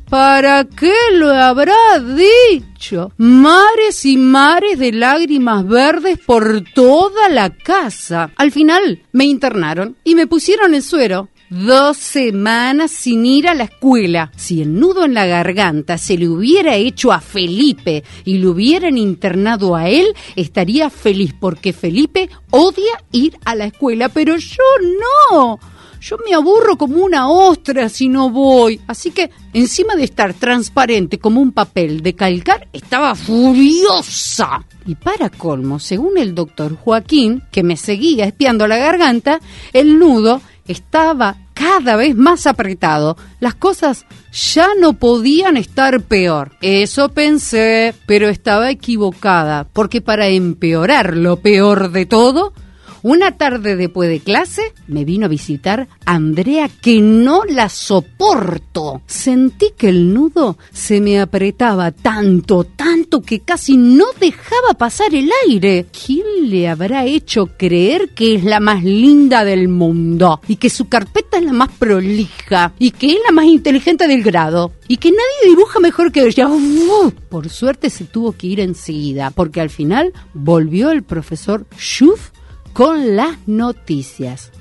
¿Para 0.10 0.66
qué 0.66 0.94
lo 1.14 1.30
habrá 1.30 2.00
dicho? 2.00 3.12
Mares 3.18 4.06
y 4.06 4.18
mares 4.18 4.80
de 4.80 4.92
lágrimas 4.92 5.68
verdes 5.68 6.20
por 6.20 6.64
toda 6.74 7.30
la 7.30 7.50
casa. 7.50 8.32
Al 8.36 8.52
final 8.52 9.04
me 9.12 9.26
internaron 9.26 9.96
y 10.04 10.16
me 10.16 10.28
pusieron 10.28 10.74
el 10.74 10.84
suero. 10.84 11.30
Dos 11.50 11.98
semanas 11.98 12.92
sin 12.92 13.26
ir 13.26 13.48
a 13.48 13.54
la 13.54 13.66
escuela. 13.66 14.32
Si 14.38 14.62
el 14.62 14.80
nudo 14.80 15.06
en 15.06 15.14
la 15.14 15.26
garganta 15.26 15.98
se 15.98 16.18
le 16.18 16.30
hubiera 16.30 16.76
hecho 16.76 17.12
a 17.12 17.20
Felipe 17.20 18.04
y 18.24 18.38
lo 18.38 18.52
hubieran 18.52 18.98
internado 18.98 19.76
a 19.76 19.90
él, 19.90 20.14
estaría 20.36 20.90
feliz 20.90 21.34
porque 21.38 21.74
Felipe 21.74 22.30
odia 22.52 23.04
ir 23.12 23.38
a 23.44 23.56
la 23.56 23.66
escuela, 23.66 24.10
pero 24.10 24.38
yo 24.38 24.64
no. 25.32 25.60
Yo 26.02 26.18
me 26.26 26.34
aburro 26.34 26.78
como 26.78 26.98
una 26.98 27.30
ostra 27.30 27.88
si 27.88 28.10
no 28.10 28.32
voy. 28.32 28.82
Así 28.88 29.12
que, 29.12 29.30
encima 29.54 29.96
de 29.96 30.04
estar 30.04 30.34
transparente 30.34 31.20
como 31.20 31.40
un 31.40 31.52
papel 31.52 32.02
de 32.02 32.16
calcar, 32.16 32.68
estaba 32.74 33.14
furiosa. 33.14 34.66
Y 34.88 34.96
para 34.96 35.30
colmo, 35.30 35.78
según 35.78 36.18
el 36.18 36.34
doctor 36.34 36.76
Joaquín, 36.76 37.44
que 37.52 37.62
me 37.62 37.78
seguía 37.78 38.26
espiando 38.26 38.68
la 38.68 38.78
garganta, 38.78 39.40
el 39.74 40.00
nudo 40.00 40.42
estaba 40.68 41.38
cada 41.54 41.96
vez 41.96 42.16
más 42.16 42.48
apretado. 42.48 43.16
Las 43.40 43.54
cosas 43.54 44.08
ya 44.32 44.70
no 44.80 44.94
podían 44.94 45.56
estar 45.56 46.02
peor. 46.02 46.54
Eso 46.62 47.10
pensé, 47.10 47.94
pero 48.08 48.28
estaba 48.28 48.72
equivocada, 48.72 49.68
porque 49.72 50.02
para 50.02 50.28
empeorar 50.30 51.16
lo 51.16 51.38
peor 51.38 51.92
de 51.92 52.08
todo, 52.08 52.54
una 53.04 53.38
tarde 53.38 53.76
después 53.76 54.10
de 54.10 54.20
clase 54.20 54.74
me 54.88 55.06
vino 55.06 55.26
a 55.26 55.30
visitar 55.30 55.88
Andrea 56.06 56.70
que 56.70 57.02
no 57.02 57.44
la 57.46 57.70
soporto. 57.70 59.02
Sentí 59.08 59.72
que 59.76 59.90
el 59.90 60.14
nudo 60.14 60.58
se 60.72 61.02
me 61.02 61.20
apretaba 61.20 61.92
tanto, 61.92 62.64
tanto 62.64 63.22
que 63.22 63.40
casi 63.40 63.78
no 63.78 64.06
dejaba 64.20 64.74
pasar 64.78 65.16
el 65.16 65.30
aire. 65.48 65.88
¿Quién 66.06 66.50
le 66.50 66.70
habrá 66.70 67.06
hecho 67.06 67.48
creer 67.58 68.10
que 68.10 68.36
es 68.36 68.44
la 68.44 68.60
más 68.60 68.84
linda 68.84 69.44
del 69.44 69.68
mundo? 69.68 70.42
Y 70.48 70.58
que 70.58 70.70
su 70.70 70.88
carpeta 70.88 71.38
es 71.38 71.46
la 71.46 71.54
más 71.54 71.70
prolija. 71.70 72.74
Y 72.78 72.92
que 72.92 73.14
es 73.14 73.18
la 73.26 73.32
más 73.32 73.46
inteligente 73.46 74.08
del 74.08 74.24
grado. 74.24 74.74
Y 74.88 74.98
que 74.98 75.10
nadie 75.10 75.50
dibuja 75.50 75.80
mejor 75.80 76.12
que 76.12 76.26
ella. 76.26 76.50
Por 77.30 77.50
suerte 77.50 77.90
se 77.90 78.06
tuvo 78.06 78.34
que 78.34 78.48
ir 78.48 78.60
enseguida, 78.60 79.32
porque 79.32 79.62
al 79.62 79.70
final 79.70 80.14
volvió 80.34 80.92
el 80.92 81.04
profesor 81.04 81.66
Schuf 81.78 82.32
con 82.74 83.16
las 83.16 83.38
noticias. 83.48 84.52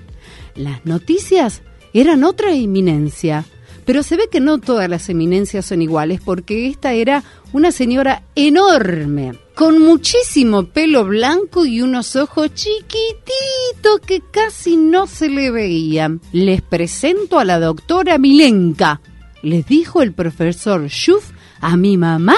Las 0.55 0.85
noticias 0.85 1.62
eran 1.93 2.25
otra 2.25 2.55
eminencia, 2.55 3.45
pero 3.85 4.02
se 4.02 4.17
ve 4.17 4.29
que 4.31 4.40
no 4.40 4.59
todas 4.59 4.88
las 4.88 5.09
eminencias 5.09 5.67
son 5.67 5.83
iguales 5.83 6.21
porque 6.25 6.69
esta 6.69 6.93
era 6.93 7.25
una 7.52 7.73
señora 7.73 8.23
enorme, 8.35 9.33
con 9.55 9.81
muchísimo 9.81 10.64
pelo 10.64 11.05
blanco 11.05 11.64
y 11.67 11.83
unos 11.83 12.14
ojos 12.17 12.55
chiquititos 12.55 14.00
que 14.07 14.23
casi 14.31 14.76
no 14.76 15.07
se 15.07 15.29
le 15.29 15.50
veían. 15.50 16.21
Les 16.33 16.62
presento 16.62 17.38
a 17.38 17.45
la 17.45 17.59
doctora 17.59 18.19
Milenka, 18.19 19.00
les 19.43 19.67
dijo 19.67 20.02
el 20.02 20.12
profesor 20.12 20.88
Schuff 20.88 21.31
a 21.61 21.76
mi 21.76 21.97
mamá 21.97 22.37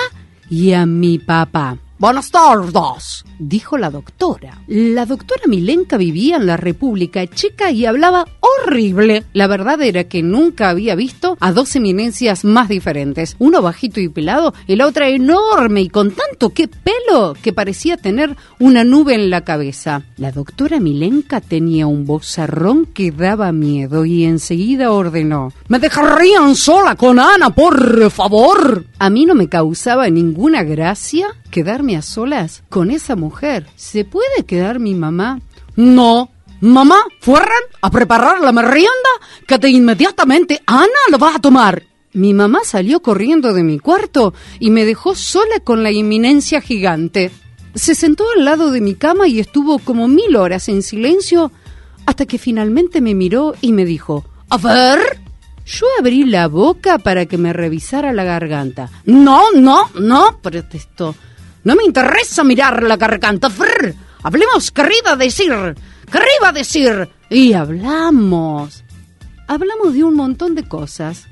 y 0.49 0.73
a 0.73 0.87
mi 0.87 1.19
papá. 1.19 1.79
Buenas 2.03 2.33
tardes, 2.33 3.25
dijo 3.39 3.79
la 3.79 3.89
doctora. 3.89 4.61
La 4.67 5.07
doctora 5.07 5.43
Milenka 5.47 5.97
vivía 5.97 6.35
en 6.35 6.47
la 6.47 6.57
República 6.57 7.25
Checa 7.29 7.71
y 7.71 7.87
hablaba 7.87 8.27
horrible. 8.41 9.23
La 9.35 9.47
verdad 9.47 9.81
era 9.83 10.03
que 10.03 10.21
nunca 10.21 10.69
había 10.69 10.97
visto 10.97 11.37
a 11.39 11.53
dos 11.53 11.77
eminencias 11.77 12.45
más 12.45 12.69
diferentes. 12.69 13.37
Uno 13.39 13.63
bajito 13.63 14.01
y 14.01 14.09
pelado 14.09 14.53
y 14.67 14.75
la 14.75 14.89
otra 14.89 15.11
enorme 15.11 15.83
y 15.83 15.89
con 15.91 16.11
tanto 16.11 16.51
que 16.51 16.67
pelo 16.67 17.37
que 17.41 17.53
parecía 17.53 17.97
tener 17.97 18.37
una 18.59 18.83
nube 18.83 19.15
en 19.15 19.31
la 19.31 19.43
cabeza. 19.43 20.03
La 20.17 20.33
doctora 20.33 20.81
Milenka 20.81 21.41
tenía 21.41 21.87
un 21.87 22.05
bozarrón 22.05 22.85
que 22.85 23.13
daba 23.13 23.53
miedo 23.53 24.05
y 24.05 24.25
enseguida 24.25 24.91
ordenó. 24.91 25.53
¿Me 25.69 25.79
dejarían 25.79 26.57
sola 26.57 26.97
con 26.97 27.21
Ana, 27.21 27.51
por 27.51 28.11
favor? 28.11 28.87
A 28.99 29.09
mí 29.09 29.25
no 29.25 29.37
me 29.37 29.49
causaba 29.49 30.11
ninguna 30.11 30.65
gracia 30.65 31.29
quedarme 31.53 31.97
a 31.97 32.03
solas 32.03 32.65
con 32.69 32.91
esa 32.91 33.15
mujer. 33.15 33.69
¿Se 33.77 34.05
puede 34.05 34.45
quedar 34.45 34.81
mi 34.81 34.97
mamá? 34.97 35.41
No. 35.77 36.31
Mamá, 36.61 37.05
fueran 37.21 37.63
a 37.81 37.91
preparar 37.91 38.41
la 38.41 38.53
merienda 38.53 39.13
que 39.47 39.59
de 39.59 39.69
inmediatamente 39.71 40.63
Ana 40.67 41.03
lo 41.11 41.19
va 41.19 41.37
a 41.37 41.41
tomar. 41.41 41.83
Mi 42.15 42.35
mamá 42.35 42.61
salió 42.65 43.03
corriendo 43.03 43.53
de 43.53 43.65
mi 43.65 43.79
cuarto 43.79 44.33
y 44.61 44.71
me 44.71 44.85
dejó 44.85 45.15
sola 45.15 45.61
con 45.63 45.83
la 45.83 45.91
inminencia 45.91 46.61
gigante. 46.61 47.31
Se 47.75 47.95
sentó 47.95 48.25
al 48.35 48.45
lado 48.45 48.71
de 48.71 48.81
mi 48.81 48.95
cama 48.95 49.29
y 49.29 49.39
estuvo 49.39 49.79
como 49.79 50.09
mil 50.09 50.37
horas 50.37 50.69
en 50.69 50.83
silencio 50.83 51.53
hasta 52.07 52.27
que 52.27 52.39
finalmente 52.39 53.01
me 53.01 53.15
miró 53.15 53.55
y 53.61 53.73
me 53.73 53.85
dijo, 53.85 54.25
A 54.49 54.57
ver. 54.57 55.21
Yo 55.65 55.87
abrí 56.01 56.25
la 56.25 56.49
boca 56.49 56.99
para 56.99 57.27
que 57.27 57.39
me 57.39 57.53
revisara 57.53 58.13
la 58.13 58.25
garganta. 58.25 58.91
No, 59.05 59.53
no, 59.53 59.89
no, 59.95 60.41
protestó. 60.43 61.15
No 61.65 61.77
me 61.77 61.85
interesa 61.85 62.45
mirar 62.45 62.83
la 62.83 62.97
garganta. 62.97 63.49
Frr. 63.51 63.95
Hablemos, 64.23 64.71
querida 64.71 65.17
decir. 65.17 65.53
Querida 66.11 66.53
decir. 66.53 67.09
Y 67.31 67.53
hablamos. 67.53 68.85
Hablamos 69.47 69.95
de 69.95 70.05
un 70.05 70.15
montón 70.15 70.55
de 70.55 70.65
cosas. 70.65 71.29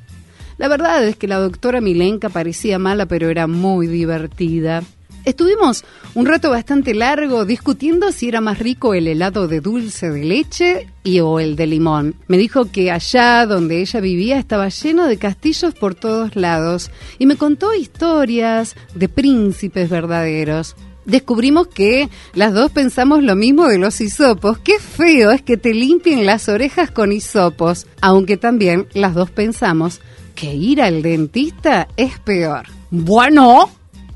La 0.58 0.68
verdad 0.68 1.04
es 1.04 1.16
que 1.16 1.26
la 1.26 1.38
doctora 1.38 1.80
Milenka 1.80 2.28
parecía 2.28 2.78
mala, 2.78 3.06
pero 3.06 3.30
era 3.30 3.46
muy 3.46 3.86
divertida. 3.86 4.82
Estuvimos 5.30 5.84
un 6.16 6.26
rato 6.26 6.50
bastante 6.50 6.92
largo 6.92 7.44
discutiendo 7.44 8.10
si 8.10 8.26
era 8.26 8.40
más 8.40 8.58
rico 8.58 8.94
el 8.94 9.06
helado 9.06 9.46
de 9.46 9.60
dulce 9.60 10.10
de 10.10 10.24
leche 10.24 10.88
y 11.04 11.20
o 11.20 11.38
el 11.38 11.54
de 11.54 11.68
limón. 11.68 12.16
Me 12.26 12.36
dijo 12.36 12.64
que 12.72 12.90
allá 12.90 13.46
donde 13.46 13.80
ella 13.80 14.00
vivía 14.00 14.40
estaba 14.40 14.68
lleno 14.70 15.06
de 15.06 15.18
castillos 15.18 15.72
por 15.72 15.94
todos 15.94 16.34
lados 16.34 16.90
y 17.20 17.26
me 17.26 17.36
contó 17.36 17.72
historias 17.72 18.74
de 18.96 19.08
príncipes 19.08 19.88
verdaderos. 19.88 20.74
Descubrimos 21.04 21.68
que 21.68 22.08
las 22.34 22.52
dos 22.52 22.72
pensamos 22.72 23.22
lo 23.22 23.36
mismo 23.36 23.68
de 23.68 23.78
los 23.78 24.00
hisopos. 24.00 24.58
Qué 24.58 24.80
feo 24.80 25.30
es 25.30 25.42
que 25.42 25.56
te 25.56 25.72
limpien 25.72 26.26
las 26.26 26.48
orejas 26.48 26.90
con 26.90 27.12
hisopos, 27.12 27.86
aunque 28.00 28.36
también 28.36 28.88
las 28.94 29.14
dos 29.14 29.30
pensamos 29.30 30.00
que 30.34 30.52
ir 30.56 30.82
al 30.82 31.02
dentista 31.02 31.86
es 31.96 32.18
peor. 32.18 32.66
Bueno, 32.90 33.70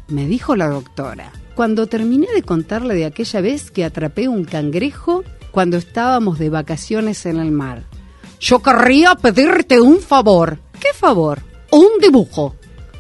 me 0.09 0.27
dijo 0.27 0.57
la 0.57 0.69
doctora. 0.69 1.33
Cuando 1.55 1.87
terminé 1.87 2.27
de 2.35 2.43
contarle 2.43 2.95
de 2.95 3.07
aquella 3.07 3.41
vez 3.41 3.71
que 3.71 3.85
atrapé 3.85 4.29
un 4.29 4.45
cangrejo 4.45 5.25
cuando 5.51 5.77
estábamos 5.77 6.39
de 6.39 6.51
vacaciones 6.51 7.27
en 7.27 7.39
el 7.39 7.53
mar. 7.53 7.85
Yo 8.41 8.61
querría 8.61 9.15
pedirte 9.15 9.81
un 9.81 10.01
favor. 10.01 10.59
¿Qué 10.81 10.89
favor? 10.93 11.41
Un 11.71 12.01
dibujo. 12.01 12.57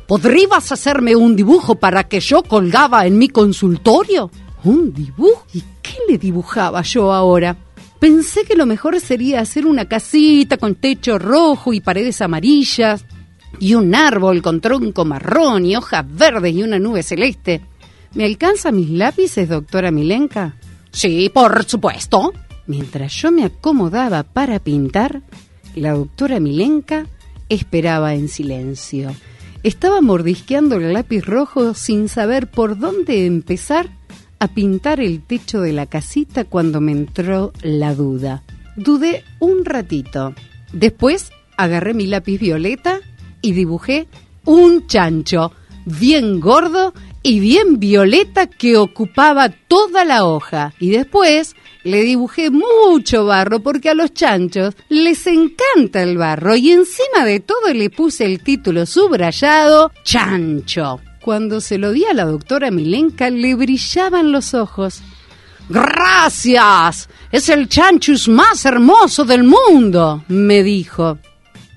¿Podrías 0.06 0.70
hacerme 0.70 1.16
un 1.16 1.34
dibujo 1.34 1.74
para 1.74 2.04
que 2.04 2.20
yo 2.20 2.42
colgaba 2.42 3.06
en 3.06 3.18
mi 3.18 3.28
consultorio? 3.28 4.30
¿Un 4.62 4.92
dibujo? 4.92 5.44
¿Y 5.52 5.62
qué 5.82 5.98
le 6.08 6.18
dibujaba 6.18 6.82
yo 6.82 7.12
ahora? 7.12 7.56
Pensé 7.98 8.44
que 8.44 8.54
lo 8.54 8.66
mejor 8.66 9.00
sería 9.00 9.40
hacer 9.40 9.66
una 9.66 9.86
casita 9.86 10.58
con 10.58 10.74
techo 10.74 11.18
rojo 11.18 11.72
y 11.72 11.80
paredes 11.80 12.20
amarillas, 12.20 13.04
y 13.60 13.74
un 13.74 13.94
árbol 13.94 14.42
con 14.42 14.60
tronco 14.60 15.04
marrón 15.04 15.66
y 15.66 15.76
hojas 15.76 16.04
verdes 16.08 16.54
y 16.54 16.62
una 16.62 16.78
nube 16.78 17.02
celeste. 17.02 17.60
¿Me 18.14 18.24
alcanza 18.24 18.72
mis 18.72 18.90
lápices, 18.90 19.48
doctora 19.48 19.90
Milenka? 19.90 20.56
Sí, 20.90 21.30
por 21.32 21.64
supuesto. 21.64 22.32
Mientras 22.66 23.12
yo 23.12 23.30
me 23.32 23.44
acomodaba 23.44 24.22
para 24.22 24.58
pintar, 24.58 25.22
la 25.74 25.92
doctora 25.92 26.40
Milenka 26.40 27.06
esperaba 27.48 28.14
en 28.14 28.28
silencio. 28.28 29.14
Estaba 29.62 30.00
mordisqueando 30.00 30.76
el 30.76 30.92
lápiz 30.92 31.22
rojo 31.22 31.74
sin 31.74 32.08
saber 32.08 32.50
por 32.50 32.78
dónde 32.78 33.26
empezar 33.26 33.88
a 34.38 34.48
pintar 34.48 35.00
el 35.00 35.22
techo 35.22 35.60
de 35.60 35.72
la 35.72 35.86
casita 35.86 36.44
cuando 36.44 36.80
me 36.80 36.92
entró 36.92 37.52
la 37.62 37.94
duda. 37.94 38.42
Dudé 38.76 39.24
un 39.40 39.64
ratito. 39.64 40.34
Después 40.72 41.30
agarré 41.56 41.94
mi 41.94 42.06
lápiz 42.06 42.38
violeta 42.38 43.00
y 43.44 43.52
dibujé 43.52 44.08
un 44.44 44.86
chancho 44.86 45.52
bien 45.84 46.40
gordo 46.40 46.94
y 47.22 47.40
bien 47.40 47.78
violeta 47.78 48.46
que 48.46 48.76
ocupaba 48.76 49.50
toda 49.50 50.04
la 50.04 50.24
hoja. 50.24 50.72
Y 50.80 50.90
después 50.90 51.54
le 51.82 52.02
dibujé 52.02 52.50
mucho 52.50 53.26
barro 53.26 53.60
porque 53.60 53.90
a 53.90 53.94
los 53.94 54.14
chanchos 54.14 54.74
les 54.88 55.26
encanta 55.26 56.02
el 56.02 56.16
barro 56.16 56.56
y 56.56 56.70
encima 56.70 57.24
de 57.24 57.40
todo 57.40 57.72
le 57.72 57.90
puse 57.90 58.24
el 58.24 58.42
título 58.42 58.86
subrayado 58.86 59.92
Chancho. 60.04 61.00
Cuando 61.22 61.60
se 61.60 61.78
lo 61.78 61.92
di 61.92 62.04
a 62.06 62.14
la 62.14 62.24
doctora 62.24 62.70
Milenka 62.70 63.30
le 63.30 63.54
brillaban 63.54 64.32
los 64.32 64.54
ojos. 64.54 65.02
Gracias. 65.68 67.08
Es 67.32 67.48
el 67.48 67.68
chanchus 67.68 68.28
más 68.28 68.64
hermoso 68.64 69.24
del 69.24 69.44
mundo, 69.44 70.24
me 70.28 70.62
dijo. 70.62 71.18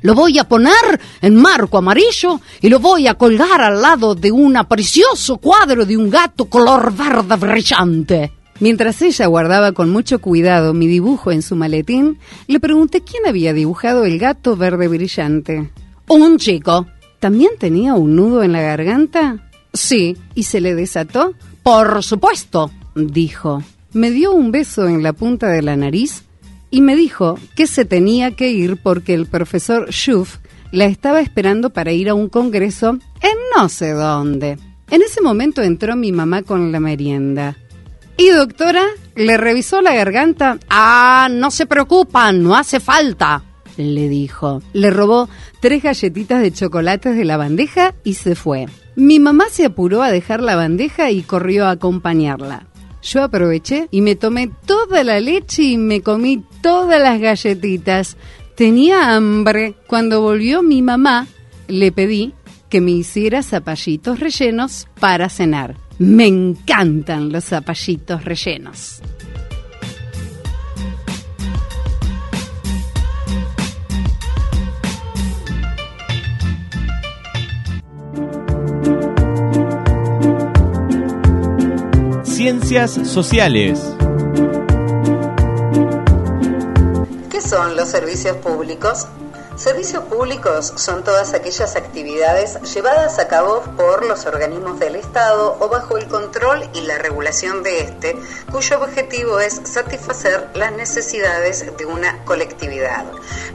Lo 0.02 0.14
voy 0.14 0.38
a 0.38 0.44
poner 0.44 1.00
en 1.22 1.36
marco 1.36 1.80
amarillo 1.80 2.40
y 2.62 2.70
lo 2.70 2.80
voy 2.80 3.08
a 3.08 3.16
colgar 3.16 3.62
al 3.62 3.82
lado 3.82 4.16
de 4.16 4.32
un 4.32 4.58
precioso 4.68 5.38
cuadro 5.38 5.86
de 5.86 5.98
un 5.98 6.10
gato 6.10 6.46
color 6.46 6.94
verde 6.96 7.36
brillante. 7.36 8.32
Mientras 8.60 9.02
ella 9.02 9.28
guardaba 9.28 9.72
con 9.72 9.90
mucho 9.90 10.20
cuidado 10.20 10.74
mi 10.74 10.88
dibujo 10.88 11.32
en 11.32 11.42
su 11.42 11.56
maletín, 11.56 12.20
le 12.48 12.60
pregunté 12.60 13.02
quién 13.02 13.28
había 13.28 13.54
dibujado 13.54 14.06
el 14.06 14.18
gato 14.18 14.56
verde 14.56 14.88
brillante. 14.88 15.72
Un 16.08 16.38
chico. 16.38 16.88
¿También 17.20 17.52
tenía 17.60 17.96
un 17.96 18.16
nudo 18.16 18.44
en 18.44 18.54
la 18.54 18.62
garganta? 18.62 19.50
Sí. 19.74 20.18
¿Y 20.36 20.44
se 20.44 20.62
le 20.62 20.76
desató? 20.76 21.34
Por 21.64 22.04
supuesto, 22.04 22.72
dijo. 22.96 23.64
Me 23.94 24.12
dio 24.12 24.32
un 24.32 24.52
beso 24.52 24.88
en 24.88 25.04
la 25.04 25.14
punta 25.14 25.48
de 25.48 25.62
la 25.62 25.76
nariz 25.76 26.24
y 26.70 26.82
me 26.82 26.96
dijo 26.96 27.40
que 27.56 27.68
se 27.68 27.86
tenía 27.86 28.32
que 28.32 28.52
ir 28.52 28.78
porque 28.82 29.14
el 29.14 29.26
profesor 29.26 29.92
Schuff 29.92 30.38
la 30.72 30.86
estaba 30.86 31.22
esperando 31.22 31.70
para 31.70 31.92
ir 31.92 32.10
a 32.10 32.14
un 32.14 32.30
congreso 32.30 32.98
en 33.22 33.38
no 33.56 33.70
sé 33.70 33.92
dónde. 33.92 34.58
En 34.90 35.02
ese 35.02 35.22
momento 35.22 35.62
entró 35.62 35.96
mi 35.96 36.12
mamá 36.12 36.44
con 36.44 36.72
la 36.72 36.80
merienda. 36.80 37.58
Y 38.18 38.30
doctora, 38.30 38.84
le 39.16 39.38
revisó 39.38 39.82
la 39.82 39.94
garganta. 39.94 40.58
Ah, 40.70 41.28
no 41.32 41.52
se 41.52 41.66
preocupan, 41.66 42.42
no 42.42 42.56
hace 42.56 42.80
falta, 42.80 43.44
le 43.78 44.10
dijo. 44.10 44.62
Le 44.74 44.90
robó 44.90 45.30
tres 45.60 45.84
galletitas 45.84 46.42
de 46.42 46.52
chocolates 46.52 47.16
de 47.16 47.26
la 47.26 47.38
bandeja 47.38 47.94
y 48.04 48.16
se 48.16 48.36
fue. 48.36 48.68
Mi 48.96 49.20
mamá 49.20 49.46
se 49.52 49.66
apuró 49.66 50.02
a 50.02 50.12
dejar 50.12 50.42
la 50.42 50.56
bandeja 50.56 51.12
y 51.12 51.22
corrió 51.22 51.68
a 51.68 51.72
acompañarla. 51.72 52.67
Yo 53.02 53.24
aproveché 53.24 53.88
y 53.92 54.02
me 54.02 54.16
tomé 54.16 54.52
toda 54.66 55.04
la 55.04 55.20
leche 55.20 55.64
y 55.64 55.78
me 55.78 56.02
comí 56.02 56.44
todas 56.62 57.02
las 57.02 57.20
galletitas. 57.20 58.18
Tenía 58.56 59.16
hambre. 59.16 59.76
Cuando 59.88 60.22
volvió 60.22 60.64
mi 60.64 60.82
mamá, 60.82 61.28
le 61.68 61.92
pedí 61.92 62.34
que 62.70 62.82
me 62.82 62.92
hiciera 62.92 63.44
zapallitos 63.44 64.20
rellenos 64.20 64.88
para 65.00 65.30
cenar. 65.30 65.76
Me 66.00 66.28
encantan 66.28 67.32
los 67.32 67.46
zapallitos 67.46 68.24
rellenos. 68.24 69.02
Ciencias 82.38 82.92
Sociales. 82.92 83.80
¿Qué 87.32 87.42
son 87.42 87.76
los 87.76 87.90
servicios 87.90 88.38
públicos? 88.38 89.08
Servicios 89.58 90.04
públicos 90.04 90.72
son 90.76 91.04
todas 91.04 91.34
aquellas 91.34 91.76
actividades 91.76 92.62
llevadas 92.76 93.18
a 93.18 93.28
cabo 93.28 93.64
por 93.76 94.06
los 94.06 94.28
organismos 94.28 94.80
del 94.80 94.96
Estado 94.96 95.58
o 95.60 95.68
bajo 95.68 95.98
el 95.98 96.08
control 96.08 96.70
y 96.76 96.82
la 96.82 97.00
regulación 97.00 97.64
de 97.64 97.82
este, 97.82 98.16
cuyo 98.52 98.80
objetivo 98.80 99.40
es 99.40 99.60
satisfacer 99.64 100.48
las 100.54 100.74
necesidades 100.74 101.76
de 101.76 101.86
una 101.88 102.24
colectividad. 102.24 103.06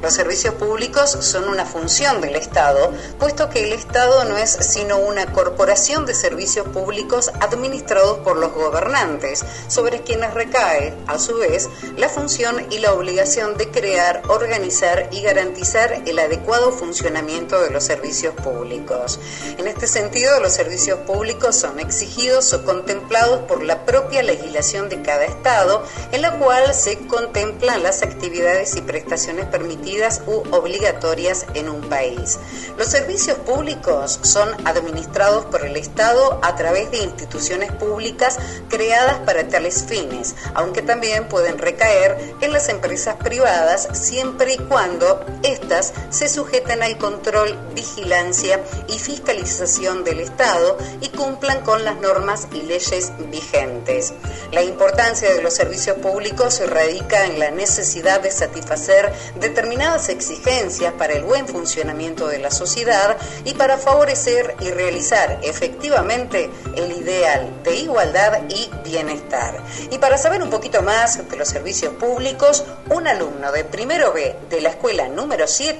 Los 0.02 0.14
servicios 0.14 0.54
públicos 0.54 1.08
son 1.20 1.48
una 1.48 1.66
función 1.66 2.20
del 2.20 2.34
Estado, 2.34 2.92
puesto 3.20 3.48
que 3.48 3.62
el 3.62 3.72
Estado 3.72 4.24
no 4.24 4.36
es 4.36 4.50
sino 4.50 4.98
una 4.98 5.32
corporación 5.32 6.04
de 6.04 6.14
servicios 6.14 6.66
públicos 6.66 7.30
administrados 7.38 8.18
por 8.18 8.38
los 8.38 8.52
gobernantes, 8.52 9.44
sobre 9.68 10.02
quienes 10.02 10.34
recae, 10.34 10.94
a 11.06 11.20
su 11.20 11.36
vez, 11.36 11.68
la 11.96 12.08
función 12.08 12.66
y 12.70 12.80
la 12.80 12.92
obligación 12.92 13.56
de 13.56 13.70
crear, 13.70 14.22
organizar 14.26 15.08
y 15.12 15.22
garantizar 15.22 15.91
el 15.92 16.18
adecuado 16.18 16.72
funcionamiento 16.72 17.60
de 17.60 17.70
los 17.70 17.84
servicios 17.84 18.34
públicos. 18.34 19.18
En 19.58 19.66
este 19.66 19.86
sentido, 19.86 20.40
los 20.40 20.52
servicios 20.52 21.00
públicos 21.00 21.56
son 21.56 21.80
exigidos 21.80 22.52
o 22.52 22.64
contemplados 22.64 23.40
por 23.42 23.62
la 23.62 23.84
propia 23.84 24.22
legislación 24.22 24.88
de 24.88 25.02
cada 25.02 25.24
Estado, 25.24 25.82
en 26.12 26.22
la 26.22 26.38
cual 26.38 26.74
se 26.74 26.98
contemplan 27.06 27.82
las 27.82 28.02
actividades 28.02 28.76
y 28.76 28.80
prestaciones 28.80 29.46
permitidas 29.46 30.22
u 30.26 30.42
obligatorias 30.54 31.46
en 31.54 31.68
un 31.68 31.88
país. 31.88 32.38
Los 32.76 32.88
servicios 32.88 33.38
públicos 33.38 34.20
son 34.22 34.48
administrados 34.66 35.44
por 35.46 35.64
el 35.64 35.76
Estado 35.76 36.40
a 36.42 36.56
través 36.56 36.90
de 36.90 36.98
instituciones 36.98 37.72
públicas 37.72 38.38
creadas 38.68 39.18
para 39.20 39.48
tales 39.48 39.84
fines, 39.84 40.34
aunque 40.54 40.82
también 40.82 41.28
pueden 41.28 41.58
recaer 41.58 42.36
en 42.40 42.52
las 42.52 42.68
empresas 42.68 43.16
privadas 43.16 43.88
siempre 43.92 44.54
y 44.54 44.58
cuando 44.58 45.24
éstas 45.42 45.81
se 46.10 46.28
sujetan 46.28 46.82
al 46.82 46.98
control, 46.98 47.56
vigilancia 47.74 48.60
y 48.88 48.98
fiscalización 48.98 50.04
del 50.04 50.20
Estado 50.20 50.76
y 51.00 51.08
cumplan 51.08 51.62
con 51.62 51.84
las 51.84 51.96
normas 52.00 52.48
y 52.52 52.62
leyes 52.62 53.12
vigentes. 53.30 54.12
La 54.52 54.62
importancia 54.62 55.32
de 55.32 55.42
los 55.42 55.54
servicios 55.54 55.96
públicos 55.98 56.60
radica 56.68 57.24
en 57.24 57.38
la 57.38 57.50
necesidad 57.50 58.20
de 58.20 58.30
satisfacer 58.30 59.12
determinadas 59.40 60.08
exigencias 60.08 60.92
para 60.94 61.14
el 61.14 61.24
buen 61.24 61.48
funcionamiento 61.48 62.28
de 62.28 62.38
la 62.38 62.50
sociedad 62.50 63.16
y 63.44 63.54
para 63.54 63.78
favorecer 63.78 64.54
y 64.60 64.70
realizar 64.70 65.40
efectivamente 65.42 66.50
el 66.76 66.92
ideal 66.92 67.62
de 67.64 67.76
igualdad 67.76 68.42
y 68.48 68.70
bienestar. 68.84 69.62
Y 69.90 69.98
para 69.98 70.18
saber 70.18 70.42
un 70.42 70.50
poquito 70.50 70.82
más 70.82 71.28
de 71.28 71.36
los 71.36 71.48
servicios 71.48 71.94
públicos, 71.94 72.64
un 72.90 73.06
alumno 73.06 73.52
de 73.52 73.64
primero 73.64 74.12
B 74.12 74.36
de 74.50 74.60
la 74.60 74.70
escuela 74.70 75.08
número 75.08 75.46
7 75.46 75.71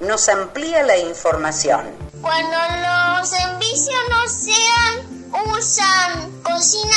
nos 0.00 0.28
amplía 0.28 0.82
la 0.82 0.96
información. 0.98 1.82
Cuando 2.20 2.56
los 2.56 3.28
servicios 3.28 3.96
no 4.10 4.28
sean 4.28 5.14
usan 5.56 6.42
cocina 6.42 6.96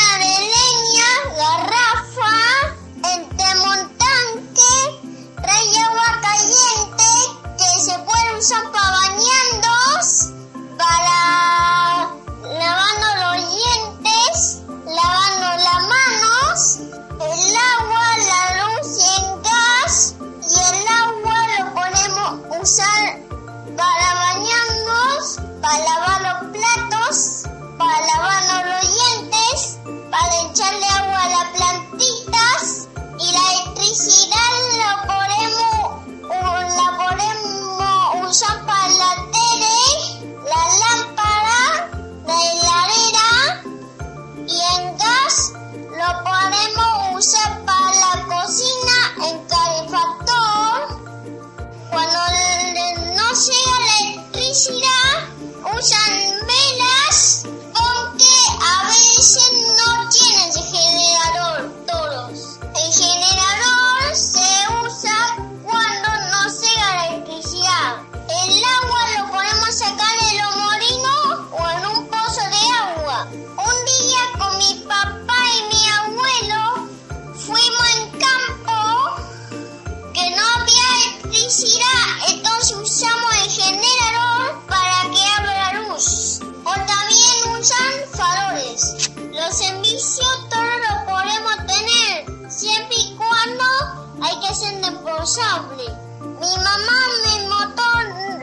Mi 96.39 96.55
mamá 96.57 96.99
me 97.23 97.33
montó 97.49 97.89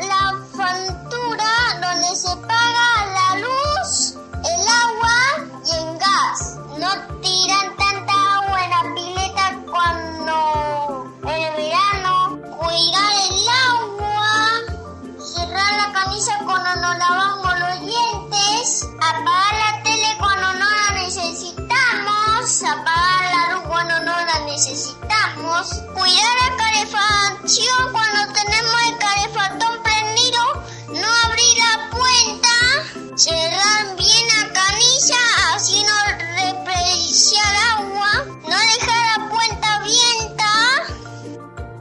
la 0.08 0.24
factura 0.56 1.50
donde 1.80 2.16
se 2.16 2.36
paga 2.36 2.53
cuidar 25.94 26.34
la 26.42 26.56
calefacción 26.56 27.92
cuando 27.92 28.32
tenemos 28.32 28.74
el 28.88 28.98
calefactor 28.98 29.82
prendido, 29.82 30.42
no 30.88 31.08
abrir 31.24 31.58
la 31.58 31.90
puerta, 31.90 33.16
cerrar 33.16 33.96
bien 33.96 34.28
la 34.28 34.52
canilla, 34.52 35.54
así 35.54 35.84
no 35.84 35.94
desperdiciar 36.42 37.56
agua, 37.76 38.24
no 38.48 38.56
dejar 38.58 39.18
la 39.18 39.28
puerta 39.30 39.74
abierta, 39.76 40.50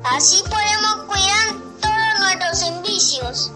así 0.03 0.43
podemos 0.49 1.05
cuidar 1.07 1.53
todos 1.81 2.19
nuestros 2.19 2.59
servicios. 2.59 3.51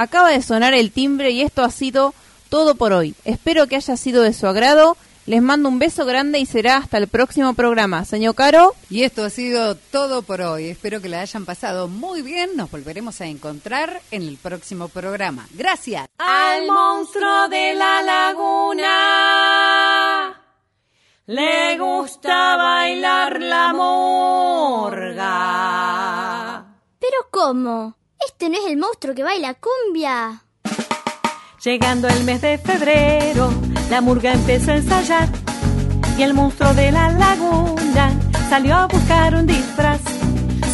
Acaba 0.00 0.30
de 0.30 0.40
sonar 0.40 0.72
el 0.72 0.92
timbre 0.92 1.30
y 1.30 1.42
esto 1.42 1.62
ha 1.62 1.70
sido 1.70 2.14
todo 2.48 2.74
por 2.74 2.94
hoy. 2.94 3.14
Espero 3.26 3.66
que 3.66 3.76
haya 3.76 3.98
sido 3.98 4.22
de 4.22 4.32
su 4.32 4.46
agrado. 4.46 4.96
Les 5.26 5.42
mando 5.42 5.68
un 5.68 5.78
beso 5.78 6.06
grande 6.06 6.38
y 6.38 6.46
será 6.46 6.78
hasta 6.78 6.96
el 6.96 7.06
próximo 7.06 7.52
programa. 7.52 8.06
Señor 8.06 8.34
Caro, 8.34 8.74
Y 8.88 9.02
esto 9.02 9.24
ha 9.24 9.30
sido 9.30 9.74
todo 9.74 10.22
por 10.22 10.40
hoy. 10.40 10.68
Espero 10.68 11.02
que 11.02 11.10
la 11.10 11.20
hayan 11.20 11.44
pasado 11.44 11.86
muy 11.86 12.22
bien. 12.22 12.56
Nos 12.56 12.70
volveremos 12.70 13.20
a 13.20 13.26
encontrar 13.26 14.00
en 14.10 14.22
el 14.22 14.38
próximo 14.38 14.88
programa. 14.88 15.46
Gracias. 15.52 16.08
Al 16.16 16.66
monstruo 16.66 17.50
de 17.50 17.74
la 17.74 18.00
laguna 18.00 18.86
le 21.26 21.76
gusta 21.78 22.56
bailar 22.56 23.38
la 23.38 23.74
morga. 23.74 25.18
¿Pero 26.98 27.16
cómo? 27.30 27.99
Este 28.26 28.48
no 28.48 28.56
es 28.58 28.66
el 28.70 28.76
monstruo 28.76 29.14
que 29.14 29.22
baila 29.22 29.54
cumbia. 29.54 30.42
Llegando 31.64 32.08
el 32.08 32.24
mes 32.24 32.40
de 32.40 32.58
febrero, 32.58 33.50
la 33.90 34.00
murga 34.00 34.32
empezó 34.32 34.70
a 34.72 34.76
ensayar 34.76 35.28
y 36.18 36.22
el 36.22 36.34
monstruo 36.34 36.72
de 36.74 36.90
la 36.92 37.10
laguna 37.12 38.12
salió 38.48 38.74
a 38.76 38.86
buscar 38.86 39.34
un 39.34 39.46
disfraz. 39.46 40.00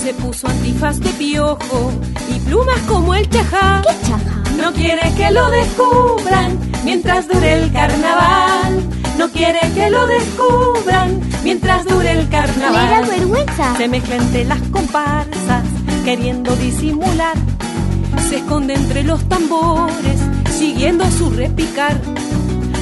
Se 0.02 0.14
puso 0.14 0.46
antifaz 0.46 1.00
de 1.00 1.10
piojo 1.10 1.92
y 2.28 2.38
plumas 2.40 2.80
como 2.82 3.14
el 3.14 3.28
chajá. 3.28 3.82
¿Qué 3.82 4.08
chaja? 4.08 4.42
No 4.60 4.72
quiere 4.72 5.12
que 5.16 5.30
lo 5.32 5.50
descubran 5.50 6.58
mientras 6.84 7.26
dure 7.28 7.52
el 7.54 7.72
carnaval. 7.72 8.82
No 9.18 9.28
quiere 9.30 9.58
que 9.74 9.90
lo 9.90 10.06
descubran 10.06 11.20
mientras 11.42 11.84
dure 11.84 12.12
el 12.12 12.18
¿Le 12.18 12.24
da 12.24 12.30
carnaval. 12.46 13.06
vergüenza? 13.06 13.76
Se 13.76 13.88
mezcla 13.88 14.16
entre 14.16 14.44
las 14.44 14.60
comparsas, 14.70 15.64
queriendo 16.06 16.54
disimular. 16.54 17.34
Se 18.28 18.36
esconde 18.36 18.74
entre 18.74 19.02
los 19.02 19.28
tambores, 19.28 20.20
siguiendo 20.56 21.04
su 21.10 21.30
repicar. 21.30 22.00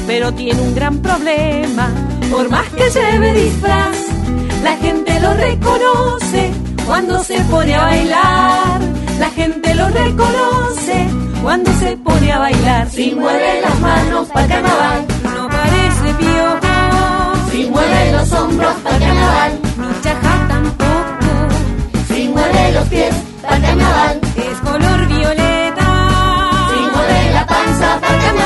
Pero 0.06 0.32
tiene 0.34 0.60
un 0.60 0.74
gran 0.74 0.98
problema, 0.98 1.88
por 2.30 2.50
más 2.50 2.68
que 2.68 2.90
lleve 2.90 3.32
disfraz, 3.32 3.96
la 4.62 4.76
gente 4.76 5.18
lo 5.20 5.32
reconoce 5.32 6.50
cuando 6.86 7.24
se 7.24 7.40
pone 7.44 7.74
a 7.74 7.82
bailar. 7.84 8.80
La 9.18 9.30
gente 9.30 9.74
lo 9.74 9.88
reconoce 9.88 11.06
cuando 11.42 11.72
se 11.78 11.96
pone 11.96 12.30
a 12.30 12.38
bailar. 12.40 12.90
Si 12.90 13.14
mueve 13.14 13.62
las 13.62 13.80
manos 13.80 14.28
para 14.28 14.48
carnaval, 14.48 15.06
no 15.34 15.48
parece 15.48 16.14
piojo. 16.18 17.50
Si 17.50 17.70
mueve 17.70 18.12
los 18.12 18.32
hombros 18.32 18.74
para 18.82 18.98
carnaval, 18.98 19.52
ni 19.78 20.00
chaja 20.02 20.43
los 22.84 22.88
pies 22.88 23.14
carnaval, 23.42 24.20
es 24.36 24.58
color 24.58 25.06
violeta. 25.06 25.86
Si 26.70 26.80
mueve 26.94 27.30
la 27.32 27.46
panza 27.46 28.00
para 28.00 28.18
carnaval, 28.18 28.42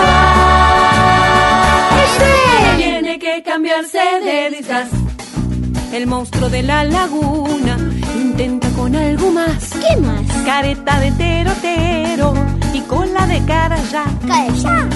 tiene 2.77 3.19
que 3.19 3.43
cambiarse 3.43 3.99
de 4.25 4.51
disfraz. 4.57 4.89
El 5.93 6.07
monstruo 6.07 6.49
de 6.51 6.63
la 6.63 6.85
laguna 6.85 7.77
intenta 8.17 8.69
con 8.71 8.95
algo 8.95 9.31
más. 9.31 9.73
¿Qué 9.73 9.97
más? 9.97 10.23
Careta 10.45 11.01
de 11.01 11.13
terotero 11.13 12.35
y 12.73 12.81
cola 12.83 13.27
de 13.27 13.45
cara 13.45 13.79
ya. 13.91 14.05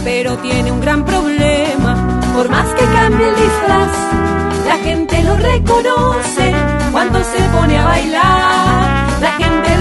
Pero 0.05 0.37
tiene 0.39 0.71
un 0.71 0.81
gran 0.81 1.05
problema, 1.05 2.21
por 2.35 2.49
más 2.51 2.67
que 2.75 2.85
cambie 2.85 3.29
el 3.29 3.35
disfraz, 3.35 3.91
la 4.69 4.77
gente 4.79 5.23
lo 5.23 5.37
reconoce 5.37 6.53
cuando 6.93 7.19
se 7.25 7.43
pone 7.55 7.79
a 7.79 7.85
bailar 7.85 9.02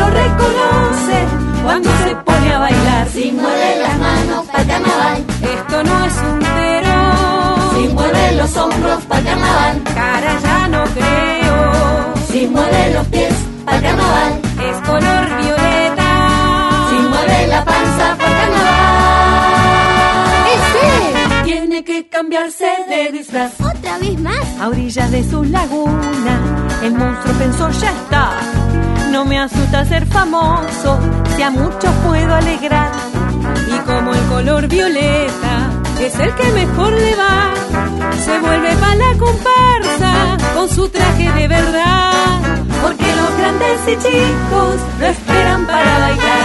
lo 0.02 0.10
reconoce 0.10 1.18
cuando 1.64 1.90
se 2.04 2.16
pone 2.28 2.54
a 2.54 2.60
bailar. 2.60 3.08
Si 3.10 3.32
mueve 3.32 3.70
las 3.84 3.98
manos 4.00 4.46
para 4.48 4.64
carnaval, 4.66 5.26
esto 5.56 5.84
no 5.84 6.06
es 6.06 6.16
un 6.30 6.40
pero. 6.58 6.96
Si 7.74 7.84
mueve 7.98 8.24
los 8.40 8.58
hombros 8.58 9.00
para 9.10 9.24
carnaval, 9.24 9.82
cara 10.00 10.32
ya 10.48 10.68
no 10.68 10.84
creo. 10.98 11.60
Si 12.32 12.48
mueve 12.48 12.94
los 12.96 13.08
pies 13.08 13.34
para 13.66 13.82
carnaval, 13.82 14.32
es 14.68 14.76
color 14.90 15.24
violeta. 15.42 16.10
Si 16.90 16.98
mueve 17.12 17.48
la 17.48 17.66
panza 17.66 18.06
para 18.20 18.38
carnaval, 18.40 19.52
ese 20.56 21.44
tiene 21.44 21.84
que 21.84 22.08
cambiarse 22.08 22.70
de 22.90 23.12
disfraz. 23.12 23.52
Otra 23.60 23.98
vez 24.00 24.20
más. 24.20 24.46
A 24.60 24.68
orillas 24.68 25.10
de 25.12 25.24
su 25.30 25.44
laguna, 25.44 26.34
el 26.84 26.94
monstruo 26.94 27.34
pensó 27.40 27.70
ya 27.72 27.90
está 27.90 28.51
no 29.12 29.26
me 29.26 29.38
asusta 29.38 29.84
ser 29.84 30.06
famoso, 30.06 30.98
si 31.36 31.44
a 31.44 31.50
muchos 31.50 31.92
puedo 32.08 32.34
alegrar. 32.34 32.92
Y 33.68 33.78
como 33.80 34.14
el 34.14 34.22
color 34.28 34.68
violeta 34.70 35.70
es 36.00 36.18
el 36.18 36.34
que 36.34 36.52
mejor 36.54 36.94
le 36.94 37.16
va, 37.16 37.54
se 38.24 38.40
vuelve 38.40 38.74
para 38.78 38.96
la 38.96 39.18
comparsa 39.18 40.38
con 40.56 40.70
su 40.70 40.88
traje 40.88 41.30
de 41.30 41.48
verdad. 41.50 42.40
Porque 42.82 43.16
los 43.16 43.38
grandes 43.38 43.80
y 43.88 43.98
chicos 43.98 44.76
lo 45.00 45.06
esperan 45.06 45.68
para 45.68 46.00
bailar. 46.00 46.41